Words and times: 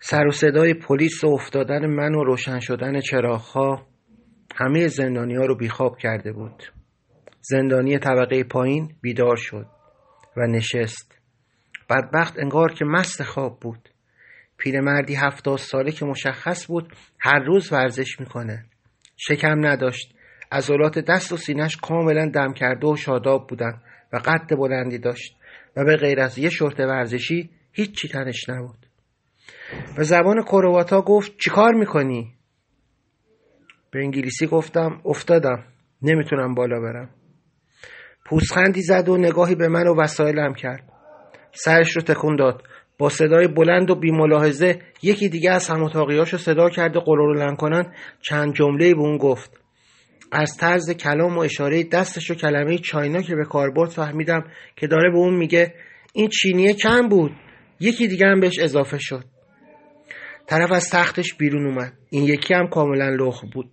سر 0.00 0.26
و 0.26 0.30
صدای 0.30 0.74
پلیس 0.74 1.24
و 1.24 1.28
افتادن 1.28 1.86
من 1.86 2.14
و 2.14 2.24
روشن 2.24 2.60
شدن 2.60 3.00
چراغها 3.00 3.86
همه 4.56 4.86
زندانی 4.86 5.34
ها 5.34 5.44
رو 5.44 5.56
بیخواب 5.56 5.98
کرده 5.98 6.32
بود. 6.32 6.62
زندانی 7.40 7.98
طبقه 7.98 8.44
پایین 8.44 8.94
بیدار 9.00 9.36
شد 9.36 9.66
و 10.36 10.46
نشست. 10.46 11.18
بدبخت 11.90 12.38
انگار 12.38 12.72
که 12.72 12.84
مست 12.84 13.22
خواب 13.22 13.60
بود. 13.60 13.88
پیرمردی 14.58 15.14
هفتاد 15.14 15.58
ساله 15.58 15.92
که 15.92 16.04
مشخص 16.04 16.66
بود 16.66 16.92
هر 17.18 17.38
روز 17.38 17.72
ورزش 17.72 18.20
می‌کنه. 18.20 18.64
شکم 19.16 19.66
نداشت. 19.66 20.14
عضلات 20.52 20.98
دست 20.98 21.32
و 21.32 21.36
سینش 21.36 21.76
کاملا 21.76 22.30
دم 22.34 22.52
کرده 22.52 22.86
و 22.86 22.96
شاداب 22.96 23.46
بودن 23.48 23.80
و 24.12 24.16
قد 24.16 24.56
بلندی 24.58 24.98
داشت 24.98 25.36
و 25.76 25.84
به 25.84 25.96
غیر 25.96 26.20
از 26.20 26.38
یه 26.38 26.50
شورت 26.50 26.80
ورزشی 26.80 27.50
هیچی 27.72 28.08
تنش 28.08 28.48
نبود. 28.48 28.87
به 29.96 30.04
زبان 30.04 30.42
کرواتا 30.42 31.02
گفت 31.02 31.36
چیکار 31.38 31.74
می‌کنی؟ 31.74 32.34
به 33.90 33.98
انگلیسی 33.98 34.46
گفتم 34.46 35.00
افتادم. 35.04 35.64
نمی‌تونم 36.02 36.54
بالا 36.54 36.80
برم. 36.80 37.10
پوزخندی 38.26 38.82
زد 38.82 39.08
و 39.08 39.16
نگاهی 39.16 39.54
به 39.54 39.68
من 39.68 39.86
و 39.86 40.00
وسایلم 40.00 40.54
کرد. 40.54 40.92
سرش 41.52 41.96
رو 41.96 42.02
تکون 42.02 42.36
داد. 42.36 42.62
با 42.98 43.08
صدای 43.08 43.48
بلند 43.48 43.90
و 43.90 43.94
بیملاحظه 43.94 44.78
یکی 45.02 45.28
دیگه 45.28 45.50
از 45.50 45.68
هماتاقیاش 45.68 46.32
رو 46.32 46.38
صدا 46.38 46.70
کرد 46.70 46.96
و 46.96 47.00
قرولن 47.00 47.56
کنن 47.56 47.94
چند 48.22 48.54
جمله 48.54 48.94
به 48.94 49.00
اون 49.00 49.18
گفت. 49.18 49.60
از 50.32 50.56
طرز 50.56 50.90
کلام 50.90 51.36
و 51.36 51.40
اشاره 51.40 51.84
دستش 51.84 52.30
و 52.30 52.34
کلمه 52.34 52.78
چاینا 52.78 53.22
که 53.22 53.34
به 53.34 53.44
کار 53.44 53.70
برد 53.70 53.90
فهمیدم 53.90 54.44
که 54.76 54.86
داره 54.86 55.10
به 55.10 55.18
اون 55.18 55.34
میگه 55.34 55.74
این 56.12 56.28
چینیه 56.28 56.74
کم 56.74 57.08
بود. 57.08 57.32
یکی 57.80 58.08
دیگه 58.08 58.26
هم 58.26 58.40
بهش 58.40 58.58
اضافه 58.58 58.98
شد. 59.00 59.24
طرف 60.48 60.72
از 60.72 60.90
تختش 60.90 61.34
بیرون 61.34 61.66
اومد. 61.66 61.92
این 62.10 62.24
یکی 62.24 62.54
هم 62.54 62.68
کاملا 62.68 63.08
لخ 63.08 63.44
بود. 63.54 63.70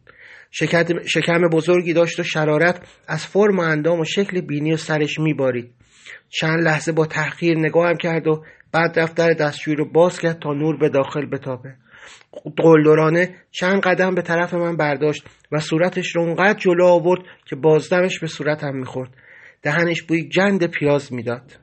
شکم 1.05 1.50
بزرگی 1.52 1.94
داشت 1.94 2.19
و 2.19 2.23
شرارت 2.23 2.88
از 3.08 3.25
فرم 3.25 3.58
و 3.58 3.61
اندام 3.61 4.00
و 4.00 4.05
شکل 4.05 4.41
بینی 4.41 4.73
و 4.73 4.77
سرش 4.77 5.19
میبارید. 5.19 5.72
چند 6.30 6.63
لحظه 6.63 6.91
با 6.91 7.05
تحقیر 7.05 7.58
نگاهم 7.58 7.97
کرد 7.97 8.27
و 8.27 8.44
بعد 8.72 9.00
دفتر 9.00 9.33
دستشویی 9.33 9.75
رو 9.75 9.91
باز 9.91 10.19
کرد 10.19 10.39
تا 10.39 10.53
نور 10.53 10.77
به 10.77 10.89
داخل 10.89 11.25
بتابه. 11.25 11.75
قلدرانه 12.58 13.35
چند 13.52 13.81
قدم 13.81 14.16
به 14.16 14.22
طرف 14.22 14.53
من 14.53 14.78
برداشت 14.78 15.23
و 15.52 15.59
صورتش 15.59 16.16
رو 16.16 16.22
اونقدر 16.22 16.59
جلو 16.59 16.85
آورد 16.85 17.22
که 17.45 17.55
بازدمش 17.55 18.19
به 18.19 18.28
صورتم 18.28 18.75
می‌خورد. 18.75 19.09
دهنش 19.61 20.02
بوی 20.02 20.30
جند 20.30 20.66
پیاز 20.66 21.13
می‌داد. 21.13 21.59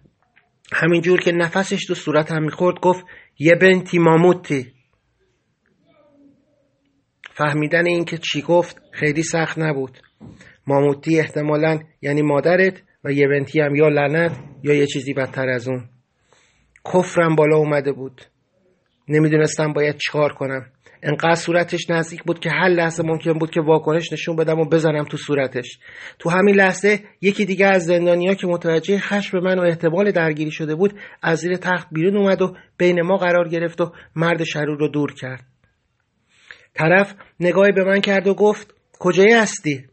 همینجور 0.73 1.21
که 1.21 1.33
نفسش 1.33 1.85
تو 1.85 1.95
صورتم 1.95 2.43
می‌خورد 2.43 2.81
گفت 2.81 3.05
یه 3.39 3.55
بنتی 3.55 3.99
ماموتی. 3.99 4.72
فهمیدن 7.35 7.87
اینکه 7.87 8.19
چی 8.19 8.43
گفت 8.43 8.83
خیلی 8.93 9.23
سخت 9.23 9.59
نبود. 9.59 9.99
ماموتی 10.67 11.19
احتمالا 11.19 11.79
یعنی 12.03 12.23
مادرت 12.23 12.83
و 13.05 13.13
یه 13.13 13.29
بنتی 13.29 13.61
هم 13.61 13.75
یا 13.75 13.89
لعنت 13.89 14.33
یا 14.63 14.75
یه 14.75 14.87
چیزی 14.87 15.13
بدتر 15.13 15.49
از 15.49 15.69
اون. 15.69 15.85
کفرم 16.95 17.37
بالا 17.37 17.57
اومده 17.57 17.93
بود. 17.93 18.23
نمی‌دونستم 19.09 19.73
باید 19.73 19.97
چیکار 19.97 20.33
کنم. 20.33 20.67
انقدر 21.03 21.35
صورتش 21.35 21.91
نزدیک 21.91 22.23
بود 22.23 22.39
که 22.39 22.51
هر 22.51 22.69
لحظه 22.69 23.03
ممکن 23.03 23.33
بود 23.33 23.51
که 23.51 23.61
واکنش 23.61 24.13
نشون 24.13 24.37
بدم 24.37 24.61
و 24.61 24.65
بزنم 24.65 25.05
تو 25.05 25.17
صورتش. 25.17 25.79
تو 26.19 26.31
همین 26.31 26.55
لحظه 26.55 27.01
یکی 27.21 27.45
دیگه 27.45 27.67
از 27.67 27.85
زندانیا 27.85 28.35
که 28.35 28.47
متوجه 28.47 28.99
خشم 28.99 29.39
من 29.39 29.59
و 29.59 29.63
احتمال 29.63 30.11
درگیری 30.11 30.51
شده 30.51 30.75
بود 30.75 31.01
از 31.23 31.39
زیر 31.39 31.57
تخت 31.57 31.89
بیرون 31.93 32.17
اومد 32.17 32.43
و 32.43 32.57
بین 32.79 33.03
ما 33.03 33.17
قرار 33.17 33.49
گرفت 33.49 33.81
و 33.81 33.93
مرد 34.17 34.45
شرور 34.45 34.79
رو 34.79 34.89
دور 34.89 35.15
کرد. 35.15 35.52
طرف 36.75 37.15
نگاهی 37.41 37.73
به 37.73 37.85
من 37.85 38.01
کرد 38.01 38.27
و 38.27 38.35
گفت 38.35 38.75
کجایی 38.99 39.33
هستی؟ 39.33 39.85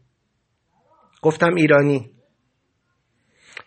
گفتم 1.22 1.54
ایرانی. 1.54 2.10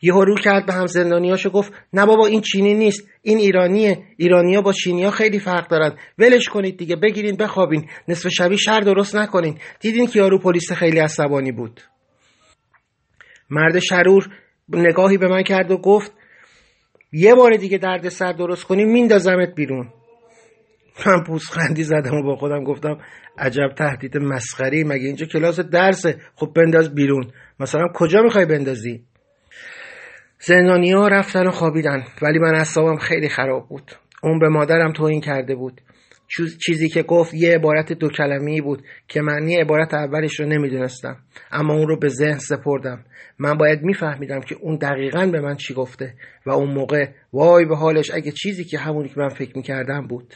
یهو 0.01 0.23
رو 0.23 0.35
کرد 0.35 0.65
به 0.65 0.73
هم 0.73 0.85
زندانیاشو 0.85 1.49
گفت 1.49 1.73
نه 1.93 2.05
بابا 2.05 2.25
این 2.25 2.41
چینی 2.41 2.73
نیست 2.73 3.07
این 3.21 3.37
ایرانیه 3.37 4.03
ایرانیا 4.17 4.61
با 4.61 4.73
چینیا 4.73 5.11
خیلی 5.11 5.39
فرق 5.39 5.67
دارن. 5.67 5.97
ولش 6.17 6.49
کنید 6.49 6.77
دیگه 6.77 6.95
بگیرین 6.95 7.35
بخوابین. 7.35 7.89
نصف 8.07 8.29
شبی 8.29 8.57
شر 8.57 8.79
درست 8.79 9.15
نکنین. 9.15 9.59
دیدین 9.79 10.07
که 10.07 10.19
یارو 10.19 10.39
پلیس 10.39 10.71
خیلی 10.71 10.99
عصبانی 10.99 11.51
بود. 11.51 11.81
مرد 13.49 13.79
شرور 13.79 14.27
نگاهی 14.69 15.17
به 15.17 15.27
من 15.27 15.43
کرد 15.43 15.71
و 15.71 15.77
گفت 15.77 16.11
یه 17.11 17.35
بار 17.35 17.57
دیگه 17.57 17.77
درد 17.77 18.09
سر 18.09 18.31
درست 18.31 18.63
کنی 18.63 18.85
میندازمت 18.85 19.55
بیرون. 19.55 19.89
من 21.07 21.23
پوزخندی 21.23 21.83
زدم 21.83 22.15
و 22.15 22.23
با 22.23 22.35
خودم 22.35 22.63
گفتم 22.63 22.97
عجب 23.37 23.67
تهدید 23.77 24.17
مسخری 24.17 24.83
مگه 24.83 25.05
اینجا 25.05 25.25
کلاس 25.25 25.59
درسه؟ 25.59 26.17
خب 26.35 26.53
بنداز 26.55 26.95
بیرون. 26.95 27.31
مثلا 27.59 27.87
کجا 27.95 28.21
می‌خوای 28.21 28.45
بندازی؟ 28.45 29.03
زندانی 30.39 30.91
ها 30.91 31.07
رفتن 31.07 31.47
و 31.47 31.51
خوابیدن 31.51 32.03
ولی 32.21 32.39
من 32.39 32.55
اصابم 32.55 32.97
خیلی 32.97 33.29
خراب 33.29 33.69
بود. 33.69 33.91
اون 34.23 34.39
به 34.39 34.49
مادرم 34.49 34.91
توهین 34.91 35.21
کرده 35.21 35.55
بود. 35.55 35.81
چیزی 36.65 36.89
که 36.89 37.03
گفت 37.03 37.33
یه 37.33 37.55
عبارت 37.55 37.93
دو 37.93 38.09
کلمی 38.09 38.61
بود 38.61 38.83
که 39.07 39.21
معنی 39.21 39.55
عبارت 39.55 39.93
اولش 39.93 40.39
رو 40.39 40.45
نمی‌دونستم 40.45 41.17
اما 41.51 41.73
اون 41.73 41.87
رو 41.87 41.99
به 41.99 42.07
ذهن 42.07 42.37
سپردم. 42.37 43.05
من 43.39 43.53
باید 43.53 43.81
میفهمیدم 43.81 44.39
که 44.39 44.55
اون 44.55 44.75
دقیقا 44.75 45.25
به 45.25 45.41
من 45.41 45.55
چی 45.55 45.73
گفته 45.73 46.13
و 46.45 46.51
اون 46.51 46.73
موقع 46.73 47.07
وای 47.33 47.65
به 47.65 47.75
حالش 47.75 48.11
اگه 48.11 48.31
چیزی 48.31 48.63
که 48.63 48.77
همونی 48.77 49.09
که 49.09 49.15
من 49.17 49.29
فکر 49.29 49.57
می‌کردم 49.57 50.07
بود. 50.07 50.33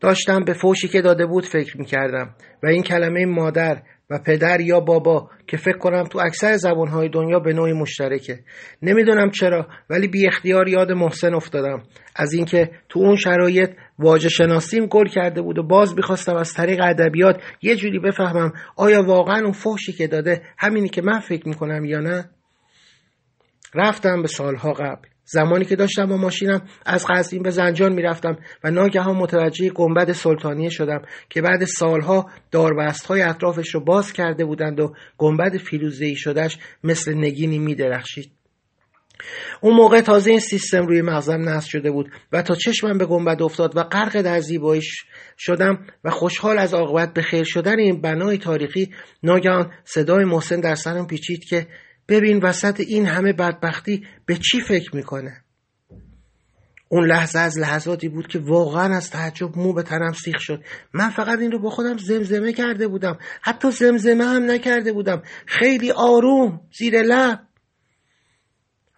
داشتم 0.00 0.44
به 0.44 0.52
فوشی 0.52 0.88
که 0.88 1.02
داده 1.02 1.26
بود 1.26 1.44
فکر 1.44 1.78
می‌کردم 1.78 2.34
و 2.62 2.66
این 2.66 2.82
کلمه 2.82 3.26
مادر 3.26 3.82
و 4.10 4.18
پدر 4.26 4.60
یا 4.60 4.80
بابا 4.80 5.30
که 5.46 5.56
فکر 5.56 5.78
کنم 5.78 6.04
تو 6.04 6.18
اکثر 6.18 6.56
زبانهای 6.56 7.08
دنیا 7.08 7.38
به 7.38 7.52
نوعی 7.52 7.72
مشترکه. 7.72 8.38
نمی‌دونم 8.82 9.30
چرا 9.30 9.68
ولی 9.90 10.08
بی 10.08 10.26
اختیار 10.26 10.68
یاد 10.68 10.92
محسن 10.92 11.34
افتادم. 11.34 11.82
از 12.16 12.32
اینکه 12.32 12.70
تو 12.88 13.00
اون 13.00 13.16
شرایط 13.16 13.70
واجه 13.98 14.28
شناسیم 14.28 14.86
گل 14.86 15.06
کرده 15.06 15.42
بود 15.42 15.58
و 15.58 15.62
باز 15.62 15.94
می‌خواستم 15.96 16.36
از 16.36 16.54
طریق 16.54 16.80
ادبیات 16.82 17.42
یه 17.62 17.76
جوری 17.76 17.98
بفهمم 17.98 18.52
آیا 18.76 19.02
واقعا 19.02 19.42
اون 19.42 19.52
فحشی 19.52 19.92
که 19.92 20.06
داده 20.06 20.42
همینی 20.58 20.88
که 20.88 21.02
من 21.02 21.20
فکر 21.20 21.48
می‌کنم 21.48 21.84
یا 21.84 22.00
نه؟ 22.00 22.30
رفتم 23.74 24.22
به 24.22 24.28
سالها 24.28 24.72
قبل. 24.72 25.08
زمانی 25.28 25.64
که 25.64 25.76
داشتم 25.76 26.06
با 26.06 26.16
ماشینم 26.16 26.62
از 26.86 27.06
قزوین 27.08 27.42
به 27.42 27.50
زنجان 27.50 27.92
می‌رفتم 27.92 28.38
و 28.64 28.70
ناگهان 28.70 29.16
متوجه 29.16 29.70
گنبد 29.70 30.12
سلطانیه 30.12 30.68
شدم 30.68 31.02
که 31.30 31.42
بعد 31.42 31.64
سالها 31.64 32.30
داربست 32.50 33.06
های 33.06 33.22
اطرافش 33.22 33.74
رو 33.74 33.84
باز 33.84 34.12
کرده 34.12 34.44
بودند 34.44 34.80
و 34.80 34.94
گنبد 35.18 35.56
فیروزه‌ای 35.56 36.16
شدهش 36.16 36.58
مثل 36.84 37.14
نگینی 37.14 37.58
میدرخشید. 37.58 38.32
اون 39.60 39.76
موقع 39.76 40.00
تازه 40.00 40.30
این 40.30 40.40
سیستم 40.40 40.86
روی 40.86 41.02
مغزم 41.02 41.48
نصب 41.48 41.68
شده 41.68 41.90
بود 41.90 42.10
و 42.32 42.42
تا 42.42 42.54
چشمم 42.54 42.98
به 42.98 43.06
گنبد 43.06 43.42
افتاد 43.42 43.76
و 43.76 43.82
غرق 43.82 44.22
در 44.22 44.40
زیباییش 44.40 45.04
شدم 45.38 45.86
و 46.04 46.10
خوشحال 46.10 46.58
از 46.58 46.74
عاقبت 46.74 47.14
به 47.14 47.22
خیر 47.22 47.44
شدن 47.44 47.78
این 47.78 48.00
بنای 48.00 48.38
تاریخی 48.38 48.90
ناگهان 49.22 49.72
صدای 49.84 50.24
محسن 50.24 50.60
در 50.60 50.74
سرم 50.74 51.06
پیچید 51.06 51.44
که 51.44 51.66
ببین 52.08 52.42
وسط 52.42 52.80
این 52.80 53.06
همه 53.06 53.32
بدبختی 53.32 54.06
به 54.26 54.36
چی 54.36 54.60
فکر 54.60 54.96
می‌کنه؟ 54.96 55.42
اون 56.88 57.06
لحظه 57.06 57.38
از 57.38 57.58
لحظاتی 57.58 58.08
بود 58.08 58.26
که 58.26 58.38
واقعا 58.38 58.96
از 58.96 59.10
تعجب 59.10 59.58
مو 59.58 59.72
به 59.72 59.82
تنم 59.82 60.12
سیخ 60.12 60.36
شد. 60.40 60.64
من 60.92 61.10
فقط 61.10 61.38
این 61.38 61.52
رو 61.52 61.58
با 61.58 61.70
خودم 61.70 61.98
زمزمه 61.98 62.52
کرده 62.52 62.88
بودم. 62.88 63.18
حتی 63.42 63.70
زمزمه 63.70 64.24
هم 64.24 64.50
نکرده 64.50 64.92
بودم. 64.92 65.22
خیلی 65.46 65.90
آروم 65.90 66.60
زیر 66.78 67.02
لب. 67.02 67.40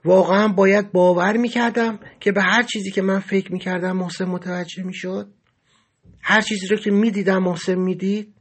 واقعا 0.05 0.49
باید 0.49 0.93
باور 0.93 1.37
می‌کردم 1.37 2.01
که 2.21 2.33
به 2.33 2.43
هر 2.43 2.63
چیزی 2.63 2.91
که 2.91 3.03
من 3.03 3.19
فکر 3.19 3.53
می‌کردم 3.53 3.97
محسن 3.97 4.25
متوجه 4.25 4.83
می‌شد. 4.83 5.29
هر 6.21 6.41
چیزی 6.41 6.67
رو 6.67 6.77
که 6.77 6.91
می‌دیدم 6.91 7.43
محسن 7.43 7.75
می‌دید 7.75 8.35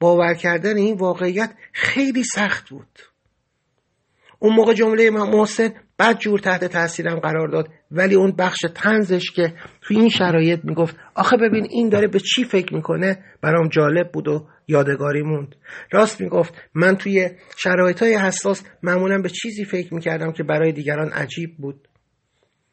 باور 0.00 0.34
کردن 0.34 0.76
این 0.76 0.96
واقعیت 0.96 1.54
خیلی 1.72 2.24
سخت 2.24 2.68
بود. 2.70 2.98
اون 4.38 4.54
موقع 4.54 4.74
جمله 4.74 5.10
من 5.10 5.30
محسن 5.30 5.70
بد 5.98 6.18
جور 6.18 6.38
تحت 6.38 6.64
تاثیرم 6.64 7.20
قرار 7.20 7.48
داد. 7.48 7.68
ولی 7.90 8.14
اون 8.14 8.32
بخش 8.38 8.58
تنزش 8.74 9.30
که 9.30 9.54
توی 9.82 9.96
این 9.96 10.08
شرایط 10.08 10.60
می‌گفت 10.64 10.96
آخه 11.14 11.36
ببین 11.36 11.66
این 11.70 11.88
داره 11.88 12.08
به 12.08 12.18
چی 12.18 12.44
فکر 12.44 12.74
می‌کنه؟ 12.74 13.24
برام 13.42 13.68
جالب 13.68 14.12
بود 14.12 14.28
و 14.28 14.46
یادگاری 14.68 15.22
موند. 15.22 15.54
راست 15.92 16.20
می‌گفت 16.20 16.54
من 16.74 16.96
توی 16.96 17.30
شرایط 17.56 18.02
های 18.02 18.14
حساس 18.14 18.62
معمولا 18.82 19.18
به 19.18 19.28
چیزی 19.28 19.64
فکر 19.64 19.94
می‌کردم 19.94 20.32
که 20.32 20.42
برای 20.42 20.72
دیگران 20.72 21.08
عجیب 21.08 21.56
بود. 21.58 21.88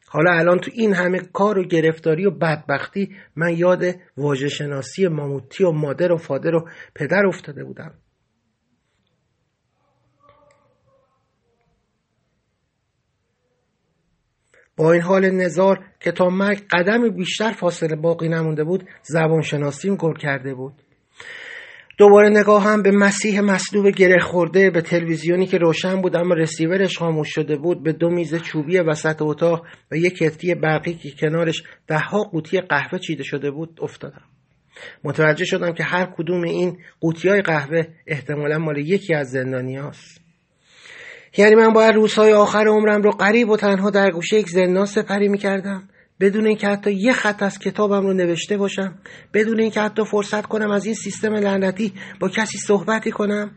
حالا 0.08 0.30
الان 0.32 0.58
تو 0.58 0.70
این 0.74 0.94
همه 0.94 1.20
کار 1.32 1.58
و 1.58 1.64
گرفتاری 1.64 2.26
و 2.26 2.30
بدبختی 2.30 3.16
من 3.36 3.56
یاد 3.56 3.84
واژه 4.16 4.48
شناسی 4.48 5.08
ماموتی 5.08 5.64
و 5.64 5.70
مادر 5.70 6.12
و 6.12 6.16
فادر 6.16 6.54
و 6.54 6.68
پدر 6.94 7.26
افتاده 7.26 7.64
بودم. 7.64 7.94
با 14.76 14.92
این 14.92 15.02
حال 15.02 15.30
نزار 15.30 15.84
که 16.00 16.12
تا 16.12 16.28
مرگ 16.28 16.62
قدم 16.70 17.08
بیشتر 17.08 17.52
فاصله 17.52 17.96
باقی 17.96 18.28
نمونده 18.28 18.64
بود 18.64 18.84
زبان 19.02 19.40
شناسیم 19.40 19.96
گل 19.96 20.14
کرده 20.14 20.54
بود. 20.54 20.72
دوباره 21.98 22.28
نگاه 22.28 22.64
هم 22.64 22.82
به 22.82 22.90
مسیح 22.90 23.40
مصلوب 23.40 23.88
گره 23.88 24.18
خورده 24.18 24.70
به 24.70 24.80
تلویزیونی 24.80 25.46
که 25.46 25.58
روشن 25.58 26.00
بود 26.00 26.16
اما 26.16 26.34
رسیورش 26.34 26.98
خاموش 26.98 27.28
شده 27.34 27.56
بود. 27.56 27.82
به 27.82 27.92
دو 27.92 28.10
میز 28.10 28.34
چوبی 28.34 28.78
وسط 28.78 29.22
اتاق 29.22 29.66
و 29.92 29.96
یک 29.96 30.16
کتری 30.16 30.54
برقی 30.54 30.94
که 30.94 31.10
کنارش 31.10 31.62
دهها 31.86 32.22
قوطی 32.22 32.60
قهوه 32.60 32.98
چیده 32.98 33.22
شده 33.22 33.50
بود 33.50 33.78
افتادم. 33.82 34.24
متوجه 35.04 35.44
شدم 35.44 35.72
که 35.72 35.84
هر 35.84 36.14
کدوم 36.16 36.42
این 36.42 36.78
قوطی 37.00 37.28
های 37.28 37.42
قهوه 37.42 37.82
احتمالا 38.06 38.58
مال 38.58 38.78
یکی 38.78 39.14
از 39.14 39.30
زندانی 39.30 39.76
هاست. 39.76 40.25
یعنی 41.36 41.54
من 41.54 41.72
باید 41.72 41.94
روزهای 41.94 42.32
آخر 42.32 42.68
عمرم 42.68 43.02
رو 43.02 43.10
قریب 43.10 43.48
و 43.48 43.56
تنها 43.56 43.90
در 43.90 44.10
گوشه 44.10 44.36
یک 44.36 44.48
زندان 44.48 44.86
سپری 44.86 45.28
می‌کردم. 45.28 45.88
بدون 46.20 46.46
اینکه 46.46 46.68
حتی 46.68 46.92
یه 46.92 47.12
خط 47.12 47.42
از 47.42 47.58
کتابم 47.58 48.06
رو 48.06 48.12
نوشته 48.12 48.56
باشم 48.56 48.98
بدون 49.34 49.60
اینکه 49.60 49.80
حتی 49.80 50.04
فرصت 50.04 50.46
کنم 50.46 50.70
از 50.70 50.86
این 50.86 50.94
سیستم 50.94 51.34
لعنتی 51.34 51.92
با 52.20 52.28
کسی 52.28 52.58
صحبتی 52.58 53.10
کنم. 53.10 53.50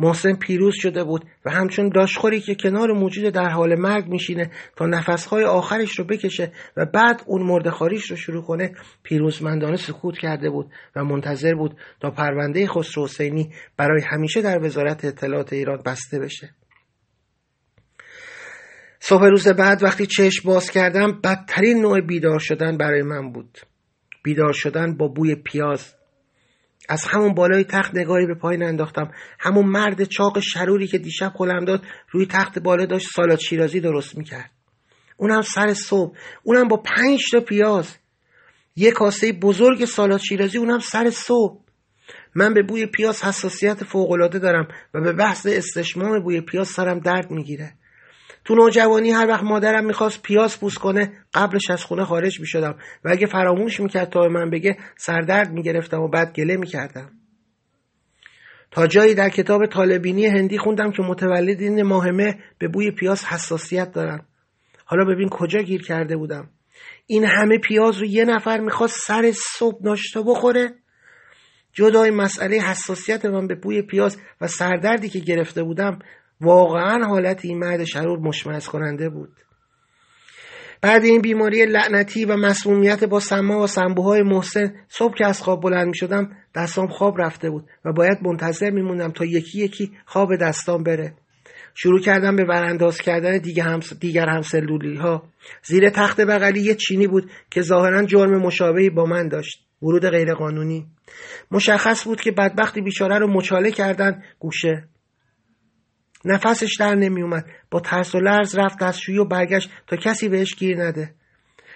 محسن 0.00 0.32
پیروز 0.34 0.74
شده 0.76 1.04
بود 1.04 1.24
و 1.44 1.50
همچون 1.50 1.88
داشخوری 1.88 2.40
که 2.40 2.54
کنار 2.54 2.92
موجود 2.92 3.32
در 3.32 3.48
حال 3.48 3.74
مرگ 3.74 4.06
میشینه 4.06 4.50
تا 4.76 4.86
نفسهای 4.86 5.44
آخرش 5.44 5.98
رو 5.98 6.04
بکشه 6.04 6.52
و 6.76 6.86
بعد 6.86 7.22
اون 7.26 7.42
مردخاریش 7.42 8.10
رو 8.10 8.16
شروع 8.16 8.42
کنه 8.42 8.72
پیروزمندانه 9.02 9.76
سکوت 9.76 10.18
کرده 10.18 10.50
بود 10.50 10.70
و 10.96 11.04
منتظر 11.04 11.54
بود 11.54 11.76
تا 12.00 12.10
پرونده 12.10 12.66
خسرو 12.66 13.04
حسینی 13.04 13.52
برای 13.76 14.02
همیشه 14.02 14.42
در 14.42 14.64
وزارت 14.64 15.04
اطلاعات 15.04 15.52
ایران 15.52 15.82
بسته 15.86 16.18
بشه. 16.18 16.50
صبح 19.00 19.24
روز 19.24 19.48
بعد 19.48 19.82
وقتی 19.82 20.06
چشم 20.06 20.48
باز 20.48 20.70
کردم 20.70 21.20
بدترین 21.24 21.80
نوع 21.80 22.00
بیدار 22.00 22.38
شدن 22.38 22.76
برای 22.76 23.02
من 23.02 23.32
بود. 23.32 23.58
بیدار 24.22 24.52
شدن 24.52 24.96
با 24.96 25.08
بوی 25.08 25.34
پیاز. 25.34 25.94
از 26.88 27.04
همون 27.04 27.34
بالای 27.34 27.64
تخت 27.64 27.94
نگاهی 27.94 28.26
به 28.26 28.34
پایین 28.34 28.62
انداختم. 28.62 29.10
همون 29.38 29.66
مرد 29.66 30.04
چاق 30.04 30.40
شروری 30.40 30.86
که 30.86 30.98
دیشب 30.98 31.32
قلم 31.38 31.64
داد 31.64 31.82
روی 32.10 32.26
تخت 32.26 32.58
بالا 32.58 32.86
داشت 32.86 33.08
سالات 33.16 33.40
شیرازی 33.40 33.80
درست 33.80 34.18
می‌کرد. 34.18 34.50
اونم 35.16 35.42
سر 35.42 35.74
صبح. 35.74 36.16
اونم 36.42 36.68
با 36.68 36.76
پنج 36.76 37.30
تا 37.32 37.40
پیاز. 37.40 37.96
یه 38.76 38.90
کاسه 38.90 39.32
بزرگ 39.32 39.84
سالات 39.84 40.20
شیرازی 40.20 40.58
اونم 40.58 40.78
سر 40.78 41.10
صبح. 41.10 41.60
من 42.34 42.54
به 42.54 42.62
بوی 42.62 42.86
پیاز 42.86 43.24
حساسیت 43.24 43.84
فوقالعاده 43.84 44.38
دارم 44.38 44.68
و 44.94 45.00
به 45.00 45.12
بحث 45.12 45.46
استشمام 45.46 46.22
بوی 46.22 46.40
پیاز 46.40 46.68
سرم 46.68 46.98
درد 46.98 47.30
می‌گیره. 47.30 47.72
تو 48.44 48.54
نوجوانی 48.54 49.10
هر 49.10 49.26
وقت 49.28 49.42
مادرم 49.42 49.84
می‌خواست 49.84 50.22
پیاز 50.22 50.60
پوست 50.60 50.78
کنه 50.78 51.12
قبلش 51.34 51.70
از 51.70 51.84
خونه 51.84 52.04
خارج 52.04 52.40
می‌شدم. 52.40 52.78
و 53.04 53.08
اگه 53.10 53.26
فراموش 53.26 53.80
می‌کرد 53.80 54.10
تا 54.10 54.20
به 54.20 54.28
من 54.28 54.50
بگه 54.50 54.76
سردرد 54.96 55.52
می‌گرفتم 55.52 56.00
و 56.00 56.08
بعد 56.08 56.32
گله 56.32 56.56
می‌کردم. 56.56 57.10
تا 58.70 58.86
جایی 58.86 59.14
در 59.14 59.28
کتاب 59.28 59.66
طالبینی 59.66 60.26
هندی 60.26 60.58
خوندم 60.58 60.90
که 60.90 61.02
متولدین 61.02 61.82
ماهمه 61.82 62.38
به 62.58 62.68
بوی 62.68 62.90
پیاز 62.90 63.24
حساسیت 63.24 63.92
دارن. 63.92 64.26
حالا 64.84 65.04
ببین 65.04 65.28
کجا 65.28 65.62
گیر 65.62 65.82
کرده 65.82 66.16
بودم. 66.16 66.50
این 67.06 67.24
همه 67.24 67.58
پیاز 67.58 67.98
رو 67.98 68.06
یه 68.06 68.24
نفر 68.24 68.60
می‌خواست 68.60 69.00
سر 69.06 69.32
صبح 69.34 69.84
ناشتا 69.84 70.22
بخوره. 70.22 70.74
جدای 71.72 72.10
مسئله 72.10 72.56
حساسیت 72.56 73.24
من 73.24 73.46
به 73.46 73.54
بوی 73.54 73.82
پیاز 73.82 74.18
و 74.40 74.46
سردردی 74.46 75.08
که 75.08 75.18
گرفته 75.18 75.62
بودم 75.62 75.98
واقعا 76.40 77.06
حالت 77.06 77.44
این 77.44 77.58
مرد 77.58 77.84
شرور 77.84 78.18
مشمعز 78.18 78.66
کننده 78.66 79.08
بود. 79.08 79.30
بعد 80.82 81.04
این 81.04 81.20
بیماری 81.20 81.66
لعنتی 81.66 82.24
و 82.24 82.36
مسمومیت 82.36 83.04
با 83.04 83.20
سما 83.20 83.62
و 83.62 83.66
سنبوهای 83.66 84.22
محسن 84.22 84.74
صبح 84.88 85.14
که 85.14 85.26
از 85.26 85.42
خواب 85.42 85.62
بلند 85.62 85.86
می 85.86 85.96
شدم 85.96 86.30
دستام 86.54 86.86
خواب 86.86 87.20
رفته 87.20 87.50
بود 87.50 87.64
و 87.84 87.92
باید 87.92 88.18
منتظر 88.22 88.70
میموندم 88.70 89.10
تا 89.10 89.24
یکی 89.24 89.58
یکی 89.58 89.92
خواب 90.06 90.36
دستام 90.36 90.82
بره. 90.82 91.14
شروع 91.74 92.00
کردم 92.00 92.36
به 92.36 92.44
ورانداز 92.44 92.98
کردن 92.98 93.38
دیگر, 93.38 93.62
همس... 93.62 93.92
دیگر 93.94 94.28
همسلولی 94.28 94.96
ها 94.96 95.22
زیر 95.62 95.90
تخت 95.90 96.20
بغلی 96.20 96.60
یه 96.60 96.74
چینی 96.74 97.06
بود 97.06 97.30
که 97.50 97.62
ظاهرا 97.62 98.04
جرم 98.04 98.42
مشابهی 98.42 98.90
با 98.90 99.04
من 99.04 99.28
داشت. 99.28 99.66
ورود 99.82 100.06
غیرقانونی. 100.06 100.86
مشخص 101.50 102.04
بود 102.04 102.20
که 102.20 102.30
بدبختی 102.30 102.80
بیچاره 102.80 103.18
رو 103.18 103.32
مچاله 103.32 103.70
کردن 103.70 104.22
گوشه. 104.38 104.88
نفسش 106.24 106.76
در 106.78 106.94
نمی 106.94 107.22
اومد 107.22 107.46
با 107.70 107.80
ترس 107.80 108.14
و 108.14 108.20
لرز 108.20 108.58
رفت 108.58 108.78
دستشویی 108.78 109.18
و 109.18 109.24
برگشت 109.24 109.70
تا 109.86 109.96
کسی 109.96 110.28
بهش 110.28 110.54
گیر 110.54 110.82
نده. 110.82 111.14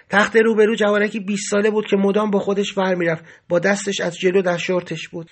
تخت 0.09 0.35
روبرو 0.35 0.75
جوانکی 0.75 1.19
20 1.19 1.51
ساله 1.51 1.69
بود 1.69 1.87
که 1.87 1.97
مدام 1.97 2.31
با 2.31 2.39
خودش 2.39 2.77
ور 2.77 2.95
می‌رفت. 2.95 3.23
با 3.49 3.59
دستش 3.59 4.01
از 4.01 4.17
جلو 4.17 4.41
در 4.41 4.57
شورتش 4.57 5.09
بود. 5.09 5.29